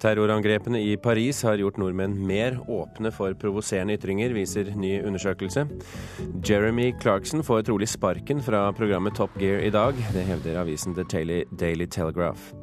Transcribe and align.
Terrorangrepene 0.00 0.80
i 0.80 0.96
Paris 0.96 1.42
har 1.44 1.60
gjort 1.60 1.76
nordmenn 1.76 2.14
mer 2.24 2.54
åpne 2.72 3.10
for 3.12 3.34
provoserende 3.36 3.98
ytringer, 3.98 4.32
viser 4.32 4.70
ny 4.72 4.94
undersøkelse. 5.04 5.66
Jeremy 6.46 6.94
Clarkson 7.02 7.44
får 7.44 7.66
trolig 7.68 7.90
sparken 7.92 8.40
fra 8.40 8.62
programmet 8.72 9.18
Top 9.18 9.36
Gear 9.40 9.60
i 9.60 9.72
dag. 9.74 10.00
Det 10.14 10.24
hevder 10.24 10.62
avisen 10.62 10.96
The 10.96 11.04
Daily 11.04 11.86
Telegraph. 11.92 12.54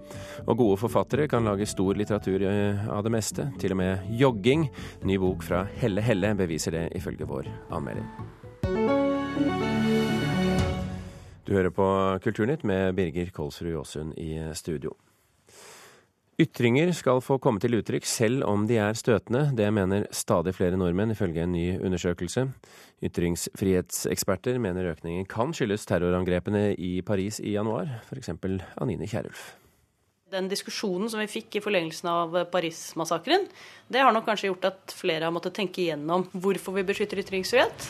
Og 0.48 0.58
gode 0.58 0.82
forfattere 0.82 1.28
kan 1.30 1.46
lage 1.46 1.70
stor 1.70 1.94
litteratur 2.00 2.42
eh, 2.50 2.90
av 2.90 3.06
det 3.06 3.14
meste, 3.14 3.52
til 3.62 3.78
og 3.78 3.84
med 3.84 4.10
jogging. 4.18 4.70
Ny 5.06 5.22
bok 5.22 5.46
fra 5.46 5.68
Helle 5.78 6.02
Helle 6.02 6.34
beviser 6.40 6.74
det, 6.74 6.88
ifølge 6.98 7.30
vår 7.30 7.52
anmelder. 7.70 8.08
Du 11.46 11.54
hører 11.54 11.70
på 11.70 11.88
Kulturnytt 12.26 12.66
med 12.66 12.96
Birger 12.98 13.30
Kolsrud 13.30 13.78
Jåsund 13.78 14.18
i 14.18 14.40
studio. 14.58 14.98
Ytringer 16.38 16.92
skal 16.94 17.18
få 17.26 17.40
komme 17.42 17.58
til 17.58 17.80
uttrykk 17.80 18.06
selv 18.06 18.44
om 18.46 18.68
de 18.70 18.76
er 18.78 18.94
støtende. 18.94 19.48
Det 19.58 19.72
mener 19.74 20.04
stadig 20.14 20.52
flere 20.54 20.78
nordmenn, 20.78 21.16
ifølge 21.16 21.42
en 21.42 21.56
ny 21.56 21.80
undersøkelse. 21.82 22.44
Ytringsfrihetseksperter 23.02 24.60
mener 24.62 24.92
økningen 24.92 25.26
kan 25.26 25.50
skyldes 25.58 25.88
terrorangrepene 25.90 26.76
i 26.78 27.00
Paris 27.02 27.40
i 27.42 27.56
januar, 27.56 27.90
f.eks. 28.06 28.30
Anine 28.78 29.10
Kierulf. 29.10 29.56
Den 30.30 30.46
diskusjonen 30.52 31.10
som 31.10 31.24
vi 31.24 31.30
fikk 31.32 31.58
i 31.58 31.64
forlengelsen 31.64 32.12
av 32.12 32.38
Paris-massakren, 32.54 33.50
det 33.90 34.06
har 34.06 34.14
nok 34.14 34.30
kanskje 34.30 34.52
gjort 34.52 34.70
at 34.70 34.94
flere 34.94 35.26
har 35.26 35.34
måttet 35.34 35.58
tenke 35.58 35.88
igjennom 35.88 36.28
hvorfor 36.38 36.78
vi 36.78 36.86
beskytter 36.86 37.24
ytringsfrihet. 37.24 37.90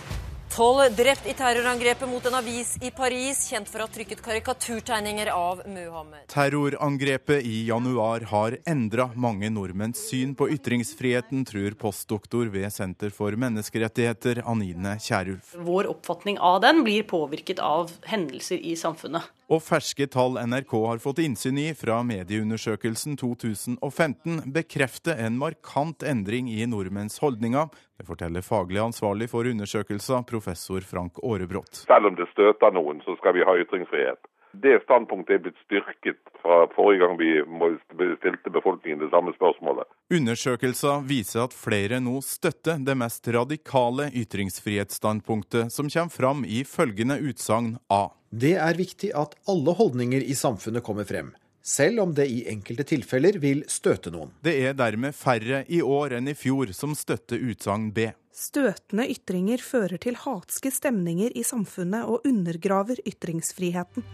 Tolv 0.57 0.95
drept 0.95 1.27
i 1.29 1.33
terrorangrepet 1.37 2.09
mot 2.09 2.25
en 2.25 2.35
avis 2.39 2.71
i 2.81 2.89
Paris, 2.89 3.43
kjent 3.45 3.67
for 3.69 3.83
å 3.83 3.85
ha 3.85 3.91
trykket 3.93 4.23
karikaturtegninger 4.25 5.29
av 5.29 5.61
Muhammed. 5.69 6.23
Terrorangrepet 6.33 7.45
i 7.45 7.59
januar 7.67 8.25
har 8.31 8.57
endra 8.65 9.05
mange 9.13 9.51
nordmenns 9.53 10.01
syn 10.09 10.33
på 10.33 10.49
ytringsfriheten, 10.55 11.45
tror 11.45 11.77
postdoktor 11.77 12.49
ved 12.49 12.73
Senter 12.73 13.13
for 13.13 13.37
menneskerettigheter 13.37 14.41
Anine 14.49 14.97
Kierulf. 14.97 15.53
Vår 15.61 15.91
oppfatning 15.93 16.41
av 16.41 16.63
den 16.65 16.81
blir 16.87 17.05
påvirket 17.05 17.61
av 17.61 17.93
hendelser 18.09 18.57
i 18.57 18.73
samfunnet. 18.81 19.29
Og 19.47 19.61
ferske 19.63 20.09
tall 20.11 20.35
NRK 20.43 20.73
har 20.83 20.99
fått 20.99 21.21
innsyn 21.23 21.55
i 21.61 21.69
fra 21.71 22.01
medieundersøkelsen 22.03 23.13
2015, 23.15 24.41
bekrefter 24.51 25.21
en 25.23 25.37
markant 25.39 26.03
endring 26.03 26.49
i 26.51 26.65
nordmenns 26.67 27.21
holdninger. 27.23 27.69
Det 27.95 28.03
forteller 28.09 28.43
faglig 28.43 28.81
ansvarlig 28.83 29.29
for 29.31 29.47
undersøkelser, 29.47 30.25
professor 30.27 30.83
Frank 30.83 31.21
Aarebrot. 31.23 31.79
Selv 31.85 32.11
om 32.11 32.19
det 32.19 32.27
støter 32.33 32.75
noen, 32.75 32.99
så 33.07 33.15
skal 33.21 33.37
vi 33.39 33.47
ha 33.47 33.55
ytringsfrihet. 33.63 34.19
Det 34.51 34.79
standpunktet 34.83 35.35
er 35.35 35.41
blitt 35.45 35.59
styrket 35.65 36.19
fra 36.41 36.63
forrige 36.73 37.03
gang 37.03 37.17
vi 37.19 37.31
stilte 38.17 38.53
befolkningen 38.53 38.99
det 39.03 39.09
samme 39.11 39.33
spørsmålet. 39.35 39.85
Undersøkelser 40.13 41.03
viser 41.07 41.43
at 41.45 41.55
flere 41.55 41.99
nå 42.01 42.19
støtter 42.25 42.79
det 42.79 42.95
mest 42.97 43.27
radikale 43.27 44.07
ytringsfrihetsstandpunktet, 44.15 45.73
som 45.73 45.89
kommer 45.89 46.13
fram 46.13 46.45
i 46.45 46.63
følgende 46.65 47.19
utsagn 47.19 47.75
A. 47.93 48.07
Det 48.31 48.55
er 48.59 48.79
viktig 48.79 49.11
at 49.15 49.35
alle 49.47 49.75
holdninger 49.77 50.23
i 50.23 50.35
samfunnet 50.35 50.83
kommer 50.83 51.07
frem, 51.07 51.33
selv 51.63 52.01
om 52.03 52.15
det 52.15 52.25
i 52.31 52.45
enkelte 52.51 52.87
tilfeller 52.87 53.37
vil 53.43 53.65
støte 53.71 54.11
noen. 54.11 54.33
Det 54.43 54.55
er 54.67 54.73
dermed 54.79 55.15
færre 55.15 55.65
i 55.67 55.83
år 55.83 56.17
enn 56.17 56.31
i 56.31 56.35
fjor 56.35 56.73
som 56.75 56.95
støtter 56.95 57.43
utsagn 57.51 57.91
B. 57.95 58.09
Støtende 58.37 59.07
ytringer 59.09 59.63
fører 59.63 59.97
til 59.97 60.17
hatske 60.21 60.69
stemninger 60.69 61.33
i 61.33 61.45
samfunnet 61.47 62.05
og 62.05 62.27
undergraver 62.27 62.99
ytringsfriheten. 63.07 64.05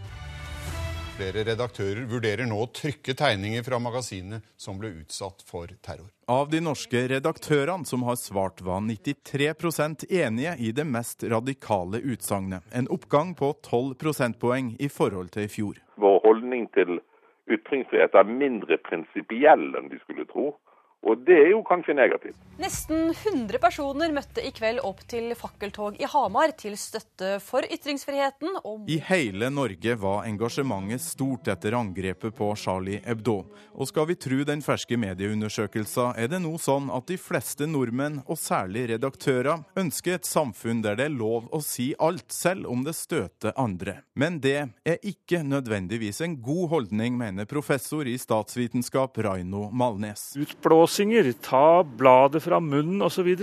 Flere 1.13 1.43
redaktører 1.45 2.07
vurderer 2.09 2.47
nå 2.49 2.55
å 2.57 2.71
trykke 2.73 3.13
tegninger 3.13 3.61
fra 3.61 3.77
magasinet 3.77 4.41
som 4.57 4.79
ble 4.81 4.89
utsatt 5.03 5.43
for 5.45 5.69
terror. 5.85 6.07
Av 6.25 6.47
de 6.49 6.57
norske 6.65 7.03
redaktørene 7.11 7.85
som 7.85 8.01
har 8.07 8.17
svart, 8.17 8.63
var 8.65 8.81
93% 8.81 10.07
enige 10.09 10.55
i 10.57 10.71
det 10.73 10.87
mest 10.89 11.21
radikale 11.29 12.01
utsagnet. 12.01 12.65
En 12.73 12.89
oppgang 12.89 13.35
på 13.37 13.51
12 13.61 13.93
prosentpoeng 14.01 14.73
i 14.81 14.89
forhold 14.89 15.29
til 15.35 15.45
i 15.45 15.53
fjor. 15.53 15.77
Vår 16.01 16.17
holdning 16.25 16.65
til 16.73 16.97
ytringsfrihet 17.45 18.17
er 18.17 18.33
mindre 18.41 18.81
prinsipiell 18.81 19.69
enn 19.77 19.93
vi 19.93 20.01
skulle 20.07 20.25
tro. 20.33 20.55
Og 21.03 21.19
det 21.27 21.35
er 21.35 21.49
jo 21.51 21.59
kanskje 21.67 21.95
negativt. 21.97 22.37
Nesten 22.61 23.09
100 23.11 23.59
personer 23.59 24.13
møtte 24.15 24.43
i 24.45 24.51
kveld 24.55 24.79
opp 24.87 25.01
til 25.09 25.33
fakkeltog 25.35 25.97
i 25.99 26.07
Hamar 26.07 26.53
til 26.55 26.77
støtte 26.79 27.39
for 27.43 27.65
ytringsfriheten. 27.65 28.59
I 28.87 28.99
hele 29.09 29.49
Norge 29.51 29.95
var 29.99 30.27
engasjementet 30.29 31.03
stort 31.03 31.49
etter 31.51 31.75
angrepet 31.75 32.35
på 32.37 32.51
Charlie 32.55 33.01
Hebdo. 33.03 33.39
Og 33.73 33.89
skal 33.89 34.07
vi 34.07 34.15
tro 34.15 34.37
den 34.47 34.63
ferske 34.63 34.95
medieundersøkelsen, 35.01 36.13
er 36.15 36.29
det 36.31 36.39
nå 36.43 36.53
sånn 36.61 36.87
at 36.93 37.09
de 37.09 37.17
fleste 37.19 37.67
nordmenn, 37.67 38.21
og 38.23 38.39
særlig 38.39 38.85
redaktører, 38.93 39.65
ønsker 39.79 40.19
et 40.19 40.29
samfunn 40.29 40.85
der 40.85 40.95
det 40.99 41.09
er 41.09 41.17
lov 41.17 41.49
å 41.51 41.59
si 41.65 41.89
alt, 41.99 42.29
selv 42.31 42.69
om 42.71 42.85
det 42.85 42.95
støter 42.95 43.57
andre. 43.59 43.99
Men 44.15 44.39
det 44.43 44.55
er 44.87 45.01
ikke 45.03 45.41
nødvendigvis 45.43 46.21
en 46.23 46.37
god 46.39 46.69
holdning, 46.77 47.17
mener 47.19 47.49
professor 47.49 48.07
i 48.07 48.15
statsvitenskap 48.21 49.19
Raino 49.25 49.67
Malnes. 49.73 50.29
Utblås 50.39 50.92
avblåsinger, 50.93 51.33
ta 51.41 51.83
bladet 51.83 52.43
fra 52.43 52.59
munnen 52.59 53.01
osv. 53.01 53.35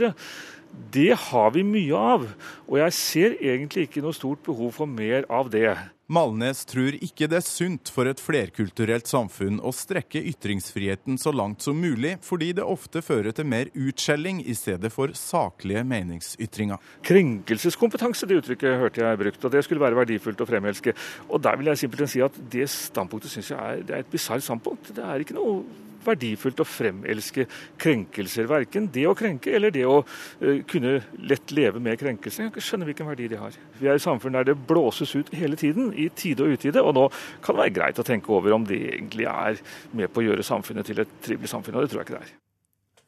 Det 0.93 1.16
har 1.19 1.50
vi 1.50 1.65
mye 1.66 1.97
av, 1.97 2.28
og 2.69 2.77
jeg 2.78 2.93
ser 2.94 3.33
egentlig 3.43 3.88
ikke 3.88 4.03
noe 4.03 4.15
stort 4.15 4.44
behov 4.47 4.72
for 4.72 4.87
mer 4.87 5.27
av 5.28 5.50
det. 5.50 5.75
Malnes 6.11 6.65
tror 6.66 6.94
ikke 6.99 7.28
det 7.31 7.38
er 7.38 7.44
sunt 7.47 7.91
for 7.91 8.06
et 8.11 8.19
flerkulturelt 8.19 9.06
samfunn 9.06 9.61
å 9.62 9.71
strekke 9.71 10.22
ytringsfriheten 10.31 11.19
så 11.19 11.31
langt 11.31 11.62
som 11.62 11.78
mulig, 11.78 12.16
fordi 12.22 12.53
det 12.59 12.66
ofte 12.66 13.03
fører 13.03 13.34
til 13.34 13.47
mer 13.47 13.71
utskjelling 13.75 14.43
i 14.43 14.55
stedet 14.55 14.91
for 14.94 15.15
saklige 15.15 15.84
meningsytringer. 15.87 16.78
Krenkelseskompetanse, 17.06 18.27
det 18.27 18.41
uttrykket 18.43 18.78
hørte 18.82 19.05
jeg 19.05 19.22
brukt, 19.22 19.44
og 19.44 19.55
det 19.55 19.62
skulle 19.67 19.82
være 19.82 20.00
verdifullt 20.03 20.43
å 20.43 20.50
fremelske. 20.50 20.94
Og 21.31 21.43
der 21.43 21.59
vil 21.59 21.71
jeg 21.71 21.84
simpelthen 21.84 22.11
si 22.11 22.27
at 22.27 22.43
det 22.55 22.67
standpunktet 22.71 23.31
syns 23.31 23.55
jeg 23.55 23.59
er, 23.59 23.87
er 23.87 24.03
et 24.03 24.11
bisart 24.11 24.47
standpunkt. 24.47 24.91
Det 24.94 25.06
er 25.06 25.22
ikke 25.22 25.38
noe 25.38 25.62
verdifullt 26.05 26.62
å 26.62 26.66
fremelske 26.69 27.47
krenkelser. 27.81 28.49
Verken 28.50 28.88
det 28.94 29.06
å 29.09 29.16
krenke 29.19 29.55
eller 29.56 29.75
det 29.75 29.87
å 29.88 30.00
uh, 30.03 30.61
kunne 30.71 30.99
lett 31.19 31.55
leve 31.56 31.83
med 31.83 32.00
krenkelser. 32.00 32.44
Jeg 32.44 32.50
kan 32.50 32.56
ikke 32.56 32.69
skjønne 32.69 32.91
hvilken 32.91 33.11
verdi 33.11 33.31
de 33.33 33.41
har. 33.41 33.56
Vi 33.81 33.91
er 33.91 34.00
i 34.00 34.05
samfunn 34.05 34.38
der 34.38 34.50
det 34.50 34.59
blåses 34.69 35.15
ut 35.16 35.33
hele 35.37 35.59
tiden, 35.61 35.93
i 35.94 36.11
tide 36.15 36.47
og 36.47 36.59
utide. 36.59 36.84
Og 36.84 36.97
nå 36.97 37.09
kan 37.44 37.56
det 37.56 37.65
være 37.65 37.77
greit 37.81 38.03
å 38.03 38.06
tenke 38.06 38.33
over 38.34 38.56
om 38.56 38.69
det 38.69 38.83
egentlig 38.94 39.28
er 39.31 39.65
med 39.97 40.12
på 40.12 40.22
å 40.22 40.31
gjøre 40.31 40.47
samfunnet 40.47 40.88
til 40.91 41.03
et 41.03 41.19
trivelig 41.25 41.50
samfunn, 41.53 41.78
og 41.78 41.84
det 41.84 41.93
tror 41.93 42.03
jeg 42.03 42.11
ikke 42.11 42.21
det 42.21 42.28
er. 42.28 42.38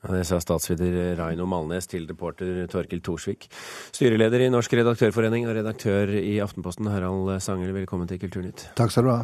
Ja, 0.02 0.16
det 0.16 0.24
sa 0.26 0.40
statsviter 0.42 1.14
Raino 1.14 1.44
Malnes 1.46 1.86
til 1.86 2.08
reporter 2.10 2.64
Torkil 2.70 3.04
Thorsvik. 3.06 3.46
Styreleder 3.94 4.42
i 4.42 4.48
Norsk 4.50 4.74
redaktørforening 4.74 5.46
og 5.46 5.54
redaktør 5.60 6.10
i 6.18 6.40
Aftenposten, 6.42 6.90
Harald 6.90 7.30
Sanger, 7.44 7.70
velkommen 7.76 8.10
til 8.10 8.18
Kulturnytt. 8.24 8.66
Takk 8.78 8.90
skal 8.90 9.06
du 9.06 9.12
ha. 9.12 9.20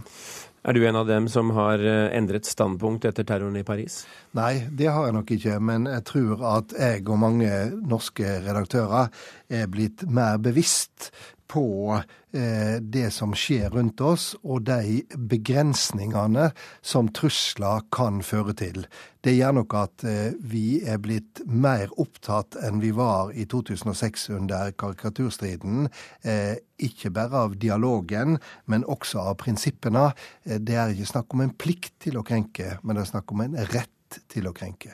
Er 0.66 0.74
du 0.74 0.82
en 0.88 0.96
av 0.98 1.06
dem 1.06 1.28
som 1.30 1.52
har 1.54 1.78
eh, 1.78 2.08
endret 2.18 2.48
standpunkt 2.48 3.06
etter 3.06 3.26
terroren 3.26 3.56
i 3.60 3.64
Paris? 3.66 4.00
Nei, 4.34 4.66
det 4.74 4.90
har 4.90 5.06
jeg 5.06 5.14
nok 5.14 5.30
ikke. 5.36 5.58
Men 5.62 5.86
jeg 5.86 6.04
tror 6.08 6.42
at 6.56 6.74
jeg 6.74 7.04
og 7.06 7.20
mange 7.22 7.52
norske 7.78 8.38
redaktører 8.42 9.12
er 9.48 9.68
blitt 9.72 10.04
mer 10.08 10.38
bevisst 10.42 11.10
på 11.48 11.96
eh, 12.32 12.76
det 12.80 13.08
som 13.14 13.32
skjer 13.36 13.72
rundt 13.72 14.00
oss, 14.04 14.34
og 14.44 14.66
de 14.68 15.00
begrensningene 15.30 16.50
som 16.84 17.08
trusler 17.16 17.86
kan 17.94 18.20
føre 18.26 18.54
til. 18.58 18.84
Det 19.24 19.32
gjør 19.34 19.56
nok 19.58 19.76
at 19.80 20.04
eh, 20.08 20.36
vi 20.38 20.80
er 20.84 21.00
blitt 21.02 21.42
mer 21.48 21.88
opptatt 22.00 22.58
enn 22.64 22.82
vi 22.84 22.92
var 22.96 23.32
i 23.32 23.48
2006 23.48 24.28
under 24.36 24.74
karikaturstriden. 24.78 25.88
Eh, 26.22 26.60
ikke 26.84 27.12
bare 27.16 27.46
av 27.48 27.56
dialogen, 27.60 28.36
men 28.68 28.84
også 28.84 29.24
av 29.30 29.38
prinsippene. 29.40 30.10
Eh, 30.44 30.60
det 30.60 30.76
er 30.76 30.92
ikke 30.92 31.12
snakk 31.14 31.36
om 31.36 31.46
en 31.46 31.56
plikt 31.56 31.96
til 32.04 32.20
å 32.20 32.26
krenke, 32.28 32.76
men 32.82 32.98
det 32.98 33.06
er 33.06 33.14
snakk 33.14 33.32
om 33.32 33.46
en 33.46 33.56
rett 33.72 34.20
til 34.28 34.48
å 34.48 34.56
krenke. 34.56 34.92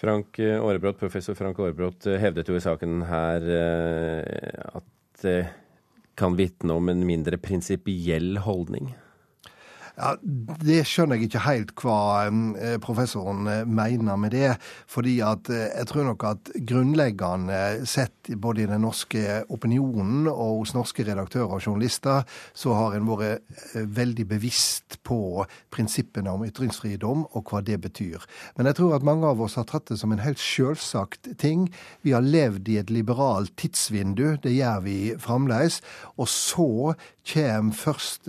Frank 0.00 0.38
Aarebrot, 0.40 0.96
Professor 0.96 1.36
Frank 1.36 1.58
Aarebrot 1.60 2.08
hevdet 2.22 2.48
jo 2.48 2.56
i 2.56 2.62
saken 2.64 3.02
her 3.04 3.44
at 4.80 5.20
det 5.20 5.40
kan 6.16 6.36
vitne 6.38 6.72
om 6.76 6.88
en 6.88 7.04
mindre 7.04 7.36
prinsipiell 7.40 8.38
holdning? 8.40 8.94
Ja, 10.00 10.14
Det 10.60 10.80
skjønner 10.88 11.18
jeg 11.18 11.28
ikke 11.28 11.42
helt 11.44 11.72
hva 11.82 11.96
eh, 12.24 12.76
professoren 12.80 13.48
eh, 13.50 13.66
mener 13.68 14.16
med 14.16 14.32
det. 14.32 14.56
fordi 14.88 15.18
at 15.20 15.50
eh, 15.52 15.68
jeg 15.76 15.88
tror 15.90 16.06
nok 16.08 16.24
at 16.24 16.50
grunnleggende 16.68 17.86
sett 17.88 18.30
både 18.40 18.62
i 18.62 18.68
den 18.70 18.80
norske 18.80 19.42
opinionen 19.52 20.28
og 20.30 20.62
hos 20.62 20.72
norske 20.74 21.04
redaktører 21.04 21.58
og 21.58 21.66
journalister, 21.66 22.24
så 22.54 22.74
har 22.74 22.96
en 22.96 23.08
vært 23.08 23.44
veldig 23.74 24.26
bevisst 24.28 24.98
på 25.04 25.44
prinsippene 25.72 26.32
om 26.32 26.44
ytringsfrihet 26.46 27.04
og 27.04 27.50
hva 27.50 27.60
det 27.64 27.80
betyr. 27.80 28.24
Men 28.56 28.70
jeg 28.70 28.78
tror 28.78 28.96
at 28.96 29.06
mange 29.06 29.26
av 29.28 29.40
oss 29.40 29.58
har 29.58 29.68
tatt 29.68 29.90
det 29.90 29.98
som 30.00 30.12
en 30.12 30.22
helt 30.22 30.40
selvsagt 30.40 31.32
ting. 31.40 31.68
Vi 32.02 32.14
har 32.16 32.24
levd 32.24 32.68
i 32.68 32.78
et 32.80 32.90
liberalt 32.92 33.52
tidsvindu, 33.60 34.38
det 34.42 34.54
gjør 34.56 34.84
vi 34.84 34.98
fremdeles. 35.20 35.80
Og 36.16 36.28
så 36.28 36.94
kommer 37.30 37.76
først 37.76 38.28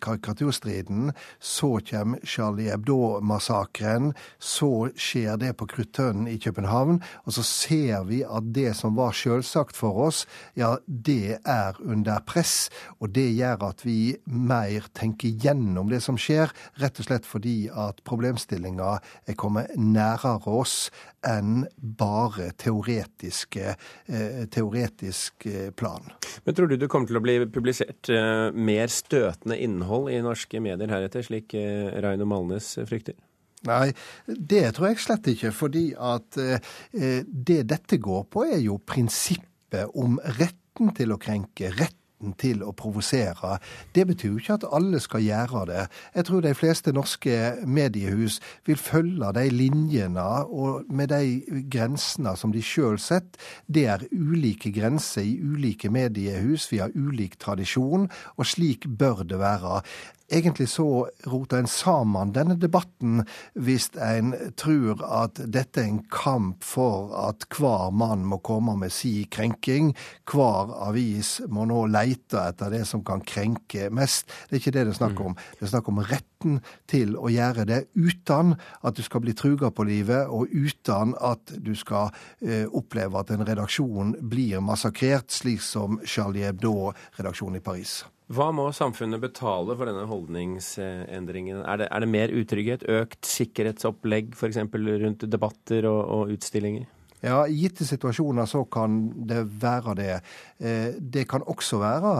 karikaturstriden 0.00 1.07
Så 1.40 1.78
kommer 1.90 2.20
Charlie 2.26 2.70
Hebdo-massakren, 2.72 4.12
så 4.38 4.88
skjer 4.98 5.38
det 5.40 5.54
på 5.58 5.68
Kruttønnen 5.70 6.28
i 6.30 6.38
København, 6.42 7.00
og 7.24 7.36
så 7.36 7.44
ser 7.46 8.04
vi 8.08 8.22
at 8.26 8.52
det 8.54 8.74
som 8.78 8.96
var 8.98 9.16
selvsagt 9.16 9.76
for 9.78 9.98
oss, 10.08 10.24
ja, 10.58 10.76
det 10.86 11.38
er 11.44 11.78
under 11.84 12.22
press. 12.26 12.68
Og 13.00 13.12
det 13.14 13.28
gjør 13.36 13.68
at 13.70 13.84
vi 13.86 14.16
mer 14.26 14.88
tenker 14.96 15.36
gjennom 15.40 15.90
det 15.92 16.02
som 16.04 16.18
skjer, 16.20 16.52
rett 16.82 17.00
og 17.00 17.08
slett 17.08 17.28
fordi 17.28 17.58
at 17.68 18.02
problemstillinga 18.08 18.98
er 19.28 19.38
kommet 19.38 19.74
nærere 19.78 20.58
oss 20.58 20.88
enn 21.28 21.66
bare 21.78 22.50
teoretiske, 22.58 23.74
eh, 24.06 24.42
teoretisk 24.52 25.46
eh, 25.46 25.70
plan. 25.70 26.10
Men 26.44 26.56
Tror 26.56 26.70
du 26.70 26.76
det 26.76 26.88
kommer 26.90 27.10
til 27.10 27.20
å 27.20 27.24
bli 27.24 27.38
publisert 27.52 28.10
eh, 28.12 28.48
mer 28.54 28.92
støtende 28.92 29.58
innhold 29.60 30.10
i 30.12 30.20
norske 30.24 30.62
medier 30.64 30.90
heretter, 30.92 31.24
slik 31.26 31.54
Reino 31.54 32.28
Malnes 32.28 32.74
frykter? 32.88 33.18
Nei, 33.66 33.90
det 34.26 34.68
tror 34.76 34.92
jeg 34.92 35.02
slett 35.02 35.28
ikke. 35.32 35.50
Fordi 35.50 35.88
at 35.98 36.36
det 36.38 37.62
dette 37.66 37.98
går 37.98 38.28
på, 38.30 38.44
er 38.46 38.60
jo 38.62 38.76
prinsippet 38.78 39.98
om 39.98 40.14
retten 40.38 40.92
til 40.94 41.10
å 41.10 41.18
krenke. 41.18 41.72
Rett 41.74 41.97
retten 42.18 42.34
til 42.38 42.62
å 42.62 42.72
provosere. 42.72 43.58
Det 43.94 44.06
betyr 44.06 44.32
jo 44.32 44.38
ikke 44.38 44.58
at 44.58 44.66
alle 44.72 45.00
skal 45.00 45.22
gjøre 45.22 45.66
det. 45.66 45.88
Jeg 46.14 46.24
tror 46.26 46.42
de 46.42 46.54
fleste 46.54 46.92
norske 46.92 47.64
mediehus 47.66 48.40
vil 48.66 48.76
følge 48.76 49.32
de 49.34 49.50
linjene 49.50 50.44
og 50.48 50.84
med 50.90 51.08
de 51.08 51.62
grensene 51.70 52.36
som 52.36 52.52
de 52.52 52.62
sjøl 52.62 52.98
setter. 52.98 53.38
Det 53.66 53.86
er 53.86 54.06
ulike 54.12 54.70
grenser 54.70 55.22
i 55.22 55.38
ulike 55.40 55.90
mediehus. 55.90 56.70
Vi 56.72 56.78
har 56.78 56.90
ulik 56.94 57.38
tradisjon, 57.38 58.08
og 58.36 58.46
slik 58.46 58.86
bør 58.88 59.24
det 59.24 59.38
være. 59.38 59.82
Egentlig 60.28 60.68
så 60.68 61.08
roter 61.24 61.62
en 61.62 61.70
sammen 61.72 62.34
denne 62.36 62.58
debatten 62.60 63.22
hvis 63.56 63.86
en 63.96 64.34
tror 64.60 65.00
at 65.00 65.40
dette 65.40 65.80
er 65.80 65.88
en 65.88 66.02
kamp 66.12 66.66
for 66.68 67.14
at 67.16 67.46
hver 67.56 67.88
mann 67.96 68.26
må 68.28 68.36
komme 68.44 68.74
med 68.76 68.92
si 68.92 69.22
krenking. 69.32 69.94
Hver 70.28 70.74
avis 70.84 71.38
må 71.48 71.64
nå 71.70 71.86
leite 72.08 72.40
etter 72.48 72.72
det 72.72 72.84
som 72.88 73.04
kan 73.04 73.20
krenke 73.20 73.88
mest. 73.94 74.28
Det 74.48 74.56
er 74.56 74.62
ikke 74.62 74.74
det 74.76 74.86
det 74.88 74.94
er 74.94 75.00
snakk 75.00 75.20
om. 75.20 75.36
Det 75.58 75.66
er 75.66 75.72
snakk 75.72 75.88
om 75.92 76.02
retten 76.02 76.60
til 76.90 77.16
å 77.18 77.30
gjøre 77.32 77.66
det 77.68 77.80
uten 77.94 78.54
at 78.82 78.98
du 78.98 79.02
skal 79.04 79.24
bli 79.24 79.34
truga 79.36 79.70
på 79.70 79.86
livet, 79.88 80.28
og 80.28 80.50
uten 80.52 81.14
at 81.20 81.54
du 81.58 81.74
skal 81.78 82.12
eh, 82.42 82.66
oppleve 82.66 83.18
at 83.20 83.32
en 83.34 83.46
redaksjon 83.46 84.16
blir 84.20 84.62
massakrert, 84.64 85.30
slik 85.34 85.62
som 85.64 86.00
Charlie 86.04 86.46
Hebdo-redaksjonen 86.48 87.58
i 87.60 87.64
Paris. 87.64 88.00
Hva 88.28 88.50
må 88.52 88.66
samfunnet 88.76 89.22
betale 89.22 89.72
for 89.72 89.88
denne 89.88 90.04
holdningsendringen? 90.08 91.62
Er 91.64 91.80
det, 91.80 91.86
er 91.88 92.04
det 92.04 92.10
mer 92.12 92.32
utrygghet, 92.36 92.84
økt 92.84 93.24
sikkerhetsopplegg 93.24 94.34
f.eks. 94.36 94.60
rundt 94.68 95.24
debatter 95.32 95.88
og, 95.88 96.00
og, 96.04 96.34
utstillinger? 96.36 96.84
Ja, 97.20 97.46
I 97.48 97.54
gitte 97.58 97.86
situasjoner 97.86 98.46
så 98.46 98.62
kan 98.70 98.98
det 99.26 99.40
være 99.62 99.94
det. 99.98 100.20
Eh, 100.58 100.94
det 100.98 101.26
kan 101.30 101.42
også 101.42 101.80
være 101.82 102.12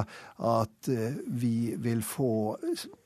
at 0.49 0.89
eh, 0.91 1.21
vi 1.27 1.75
vil 1.79 2.03
få 2.03 2.57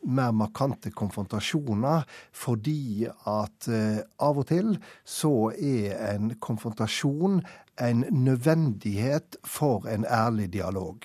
mer 0.08 0.32
markante 0.32 0.90
konfrontasjoner 0.90 2.06
fordi 2.32 3.06
at 3.28 3.68
eh, 3.68 4.00
av 4.24 4.40
og 4.40 4.48
til 4.48 4.78
så 5.04 5.52
er 5.52 5.98
en 6.14 6.32
konfrontasjon 6.40 7.42
en 7.80 8.04
nødvendighet 8.10 9.36
for 9.44 9.88
en 9.88 10.04
ærlig 10.04 10.52
dialog. 10.52 11.04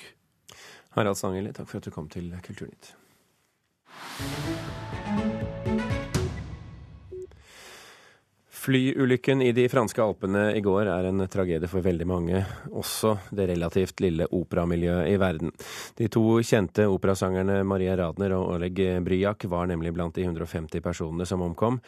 Harald 0.95 1.15
Sangeli, 1.15 1.51
takk 1.53 1.69
for 1.69 1.77
at 1.77 1.85
du 1.85 1.91
kom 1.91 2.09
til 2.09 2.31
Kulturnytt. 2.43 2.95
Flyulykken 8.67 9.41
i 9.41 9.51
de 9.55 9.69
franske 9.69 10.01
alpene 10.03 10.41
i 10.57 10.59
går 10.59 10.89
er 10.91 11.05
en 11.07 11.23
tragedie 11.31 11.69
for 11.71 11.79
veldig 11.85 12.05
mange, 12.09 12.41
også 12.75 13.13
det 13.31 13.45
relativt 13.47 14.01
lille 14.03 14.25
operamiljøet 14.35 15.07
i 15.07 15.13
verden. 15.21 15.53
De 15.95 16.09
to 16.11 16.41
kjente 16.43 16.83
operasangerne 16.91 17.61
Maria 17.63 17.93
Radner 17.95 18.35
og 18.35 18.57
Oleg 18.57 18.81
Bryak 19.05 19.45
var 19.47 19.69
nemlig 19.71 19.93
blant 19.95 20.19
de 20.19 20.25
150 20.27 20.83
personene 20.83 21.23
som 21.29 21.45
omkom. 21.45 21.79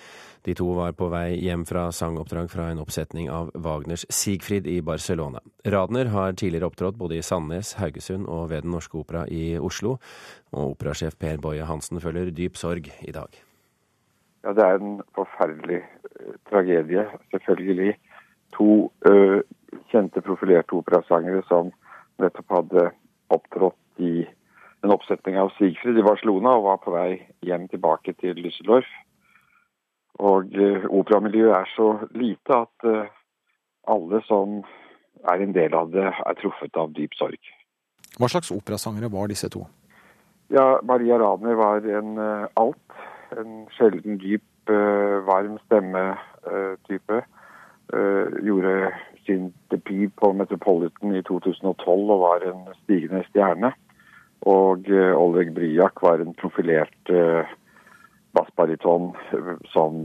De 0.47 0.55
to 0.55 0.69
var 0.77 0.95
på 0.95 1.11
vei 1.11 1.33
hjem 1.41 1.67
fra 1.67 1.89
sangoppdrag 1.91 2.47
fra 2.47 2.69
en 2.71 2.79
oppsetning 2.85 3.27
av 3.27 3.51
Wagners 3.59 4.07
Sigfrid 4.07 4.71
i 4.71 4.79
Barcelona. 4.79 5.43
Radner 5.67 6.13
har 6.15 6.39
tidligere 6.39 6.71
opptrådt 6.71 7.01
både 7.03 7.19
i 7.19 7.27
Sandnes, 7.27 7.73
Haugesund 7.81 8.31
og 8.31 8.53
ved 8.53 8.63
Den 8.63 8.71
Norske 8.77 9.03
Opera 9.03 9.27
i 9.27 9.59
Oslo, 9.59 9.97
og 10.55 10.77
operasjef 10.77 11.19
Per 11.19 11.43
Boje 11.43 11.67
Hansen 11.67 11.99
føler 11.99 12.31
dyp 12.31 12.55
sorg 12.55 12.87
i 13.03 13.11
dag. 13.19 13.48
Ja, 14.43 14.53
Det 14.53 14.63
er 14.63 14.79
en 14.79 15.01
forferdelig 15.15 15.81
uh, 15.83 16.33
tragedie, 16.49 17.05
selvfølgelig. 17.31 17.95
To 18.55 18.91
uh, 19.09 19.39
kjente 19.91 20.23
profilerte 20.25 20.77
operasangere 20.79 21.43
som 21.47 21.73
nettopp 22.19 22.55
hadde 22.55 22.85
opptrådt 23.29 24.03
i 24.03 24.23
en 24.83 24.95
oppsetning 24.95 25.35
av 25.37 25.51
Sigfrid 25.57 25.99
i 25.99 26.05
Barcelona 26.07 26.55
og 26.55 26.69
var 26.69 26.79
på 26.83 26.95
vei 26.95 27.19
hjem 27.45 27.67
tilbake 27.67 28.15
til 28.21 28.39
Düsseldorf. 28.39 28.87
Og 30.23 30.55
uh, 30.55 30.87
operamiljøet 30.87 31.57
er 31.59 31.73
så 31.75 31.89
lite 32.15 32.63
at 32.63 32.89
alle 33.89 34.21
som 34.27 34.61
er 35.27 35.43
en 35.43 35.53
del 35.53 35.73
av 35.75 35.91
det, 35.91 36.05
er 36.07 36.39
truffet 36.39 36.77
av 36.79 36.93
dyp 36.95 37.15
sorg. 37.19 37.39
Hva 38.15 38.29
slags 38.31 38.51
operasangere 38.55 39.11
var 39.11 39.27
disse 39.27 39.49
to? 39.51 39.65
Ja, 40.49 40.79
Maria 40.83 41.17
Radner 41.19 41.57
var 41.59 41.83
en 41.85 42.15
alt 42.57 42.89
en 43.37 43.67
sjelden 43.75 44.17
dyp, 44.21 44.45
uh, 44.71 45.19
varm 45.27 45.57
stemme-type. 45.65 47.21
Uh, 47.89 48.27
gjorde 48.45 48.91
sin 49.25 49.49
debut 49.73 50.13
på 50.21 50.31
Metropolitan 50.33 51.15
i 51.15 51.23
2012 51.25 52.11
og 52.13 52.23
var 52.23 52.45
en 52.49 52.67
stigende 52.83 53.23
stjerne. 53.29 53.73
Og 54.47 54.87
Oleg 55.19 55.49
Bryak 55.53 55.99
var 56.01 56.21
en 56.23 56.31
profilert 56.39 57.09
bassbariton 58.31 59.09
som 59.73 59.97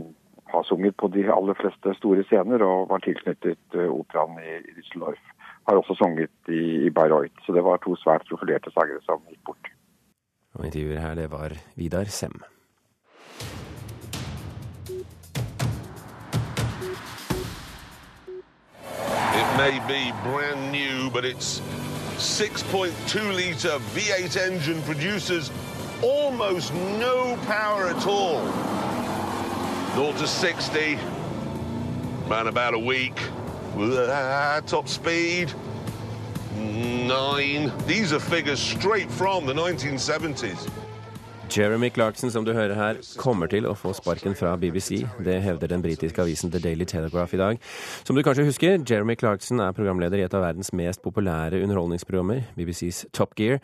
har 0.51 0.63
sunget 0.67 0.97
på 0.97 1.07
de 1.13 1.23
aller 1.31 1.55
fleste 1.55 1.93
store 1.99 2.25
scener 2.27 2.65
og 2.65 2.89
var 2.89 2.99
tilknyttet 3.05 3.77
operaen 3.87 4.35
i 4.43 4.73
Düsseldorf. 4.75 5.21
Har 5.69 5.79
også 5.79 5.95
sunget 6.01 6.51
i, 6.51 6.85
i 6.87 6.89
Bayreuth, 6.89 7.45
så 7.45 7.55
det 7.55 7.63
var 7.63 7.79
to 7.79 7.95
svært 8.03 8.27
profilerte 8.27 8.73
sangere 8.75 8.99
som 9.07 9.23
gikk 9.29 9.39
bort. 9.47 9.71
Og 10.55 10.67
intervjuer 10.67 10.99
her, 10.99 11.15
det 11.15 11.31
var 11.31 11.55
Vidar 11.79 12.11
Sem. 12.11 12.35
May 19.57 19.79
be 19.87 20.11
brand 20.21 20.71
new, 20.71 21.09
but 21.11 21.23
its 21.23 21.61
6.2 22.17 23.33
litre 23.33 23.79
V8 23.93 24.37
engine 24.37 24.81
produces 24.81 25.49
almost 26.01 26.73
no 26.73 27.37
power 27.45 27.87
at 27.87 28.05
all. 28.05 28.45
0 29.95 30.11
to 30.17 30.27
60, 30.27 30.99
around 32.27 32.47
about 32.47 32.73
a 32.73 32.79
week. 32.79 33.17
Ah, 33.77 34.61
top 34.65 34.89
speed, 34.89 35.53
9. 36.57 37.71
These 37.87 38.11
are 38.11 38.19
figures 38.19 38.59
straight 38.59 39.09
from 39.09 39.45
the 39.45 39.53
1970s. 39.53 40.69
Jeremy 41.49 41.89
Clarkson, 41.89 42.31
som 42.31 42.45
du 42.45 42.51
hører 42.53 42.75
her, 42.75 42.99
kommer 43.21 43.49
til 43.51 43.67
å 43.69 43.73
få 43.77 43.91
sparken 43.95 44.35
fra 44.37 44.55
BBC. 44.59 45.03
Det 45.23 45.37
hevder 45.43 45.71
den 45.71 45.83
britiske 45.83 46.21
avisen 46.23 46.51
The 46.51 46.61
Daily 46.63 46.87
Telegraph 46.89 47.35
i 47.35 47.39
dag. 47.39 47.59
Som 48.07 48.17
du 48.17 48.23
kanskje 48.25 48.47
husker, 48.47 48.77
Jeremy 48.81 49.15
Clarkson 49.19 49.61
er 49.63 49.75
programleder 49.77 50.19
i 50.19 50.25
et 50.25 50.35
av 50.35 50.43
verdens 50.45 50.73
mest 50.75 51.03
populære 51.05 51.61
underholdningsprogrammer, 51.65 52.43
BBCs 52.57 53.05
Top 53.15 53.37
Gear. 53.39 53.61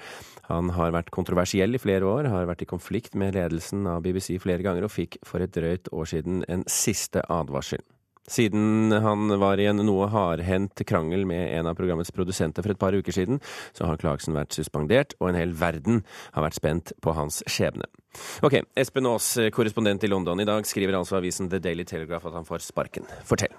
Han 0.50 0.74
har 0.78 0.94
vært 0.96 1.14
kontroversiell 1.16 1.76
i 1.76 1.82
flere 1.82 2.08
år, 2.08 2.30
har 2.32 2.50
vært 2.50 2.66
i 2.66 2.70
konflikt 2.70 3.18
med 3.18 3.36
ledelsen 3.40 3.88
av 3.90 4.04
BBC 4.06 4.38
flere 4.44 4.64
ganger, 4.66 4.86
og 4.88 4.94
fikk 4.94 5.20
for 5.28 5.44
et 5.44 5.56
drøyt 5.56 5.92
år 5.92 6.14
siden 6.14 6.46
en 6.52 6.68
siste 6.70 7.26
advarsel. 7.30 7.84
Siden 8.32 8.94
han 9.04 9.34
var 9.42 9.60
i 9.60 9.68
en 9.68 9.82
noe 9.84 10.08
hardhendt 10.12 10.86
krangel 10.88 11.26
med 11.28 11.52
en 11.58 11.68
av 11.72 11.76
programmets 11.80 12.14
produsenter 12.16 12.64
for 12.64 12.74
et 12.74 12.80
par 12.80 12.96
uker 12.96 13.16
siden, 13.16 13.42
så 13.76 13.90
har 13.90 14.00
Clarkson 14.02 14.38
vært 14.38 14.56
suspendert, 14.56 15.18
og 15.20 15.32
en 15.32 15.40
hel 15.42 15.56
verden 15.58 16.04
har 16.36 16.48
vært 16.48 16.60
spent 16.60 16.94
på 17.04 17.16
hans 17.18 17.42
skjebne. 17.52 17.90
Ok, 18.44 18.62
Espen 18.80 19.08
Aas, 19.08 19.34
korrespondent 19.56 20.04
i 20.04 20.12
London. 20.12 20.40
I 20.40 20.48
dag 20.48 20.68
skriver 20.68 20.98
altså 21.00 21.20
avisen 21.20 21.52
The 21.52 21.62
Daily 21.64 21.88
Telegraph 21.88 22.28
at 22.28 22.40
han 22.40 22.48
får 22.48 22.64
sparken. 22.72 23.08
Fortell. 23.28 23.56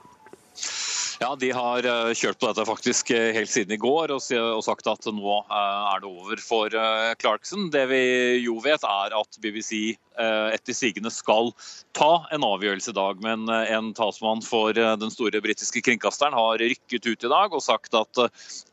Ja, 1.23 1.37
De 1.39 1.53
har 1.55 1.87
eh, 1.87 2.13
kjørt 2.19 2.41
på 2.43 2.49
dette 2.49 2.65
faktisk 2.67 3.13
eh, 3.15 3.29
helt 3.37 3.51
siden 3.51 3.77
i 3.77 3.79
går 3.79 4.11
og 4.11 4.23
sagt 4.67 4.89
at 4.91 5.07
nå 5.07 5.35
eh, 5.39 5.83
er 5.93 6.01
det 6.03 6.09
over 6.11 6.41
for 6.43 6.75
Clarkson. 7.23 7.69
Det 7.71 7.85
vi 7.93 8.01
jo 8.43 8.57
vet, 8.65 8.83
er 8.83 9.15
at 9.15 9.39
BBC 9.43 9.99
etter 10.13 10.77
sigende 10.77 11.09
skal 11.09 11.55
ta 11.97 12.27
en 12.37 12.43
avgjørelse 12.45 12.93
i 12.93 12.97
dag. 12.99 13.23
Men 13.25 13.47
en 13.49 13.95
talsmann 13.97 14.43
for 14.45 14.77
den 14.77 15.13
store 15.15 15.41
britiske 15.41 15.81
kringkasteren 15.87 16.37
har 16.37 16.61
rykket 16.61 17.07
ut 17.07 17.25
i 17.25 17.31
dag 17.33 17.55
og 17.57 17.65
sagt 17.65 17.97
at 17.97 18.21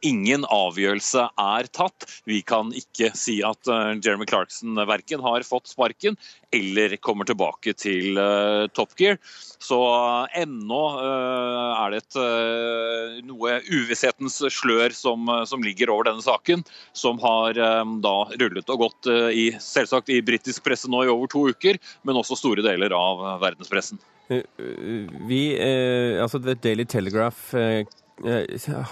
ingen 0.03 0.43
avgjørelse 0.51 1.29
er 1.39 1.69
tatt. 1.71 2.09
Vi 2.27 2.41
kan 2.43 2.73
ikke 2.75 3.13
si 3.15 3.37
at 3.47 3.71
Jeremy 4.03 4.27
Clarkson 4.27 4.83
verken 4.89 5.23
har 5.23 5.47
fått 5.47 5.71
sparken 5.71 6.19
eller 6.55 6.95
kommer 7.03 7.27
tilbake 7.29 7.73
til 7.77 8.17
Top 8.73 8.95
Gear. 8.97 9.19
Så 9.59 9.77
ennå 10.39 10.81
er 10.99 11.93
det 11.93 12.01
et 12.01 12.17
uh, 12.19 13.17
noe 13.27 13.57
uvisshetens 13.67 14.39
slør 14.55 14.95
som, 14.95 15.29
som, 15.49 15.63
ligger 15.63 15.91
over 15.93 16.09
denne 16.09 16.23
saken, 16.23 16.63
som 16.95 17.19
har 17.21 17.59
um, 17.83 17.97
da 18.03 18.15
rullet 18.39 18.71
og 18.71 18.85
gått 18.85 19.11
i, 19.35 19.49
selvsagt 19.61 20.09
i 20.13 20.21
britisk 20.25 20.63
presse 20.65 20.89
nå 20.89 21.03
i 21.05 21.11
over 21.11 21.29
to 21.31 21.45
uker, 21.51 21.79
men 22.07 22.19
også 22.19 22.39
store 22.39 22.65
deler 22.65 22.95
av 22.95 23.25
verdenspressen. 23.43 23.99
Vi, 24.29 25.43
altså 26.21 26.39
The 26.41 26.55
Daily 26.61 26.85
Telegraph 26.85 27.49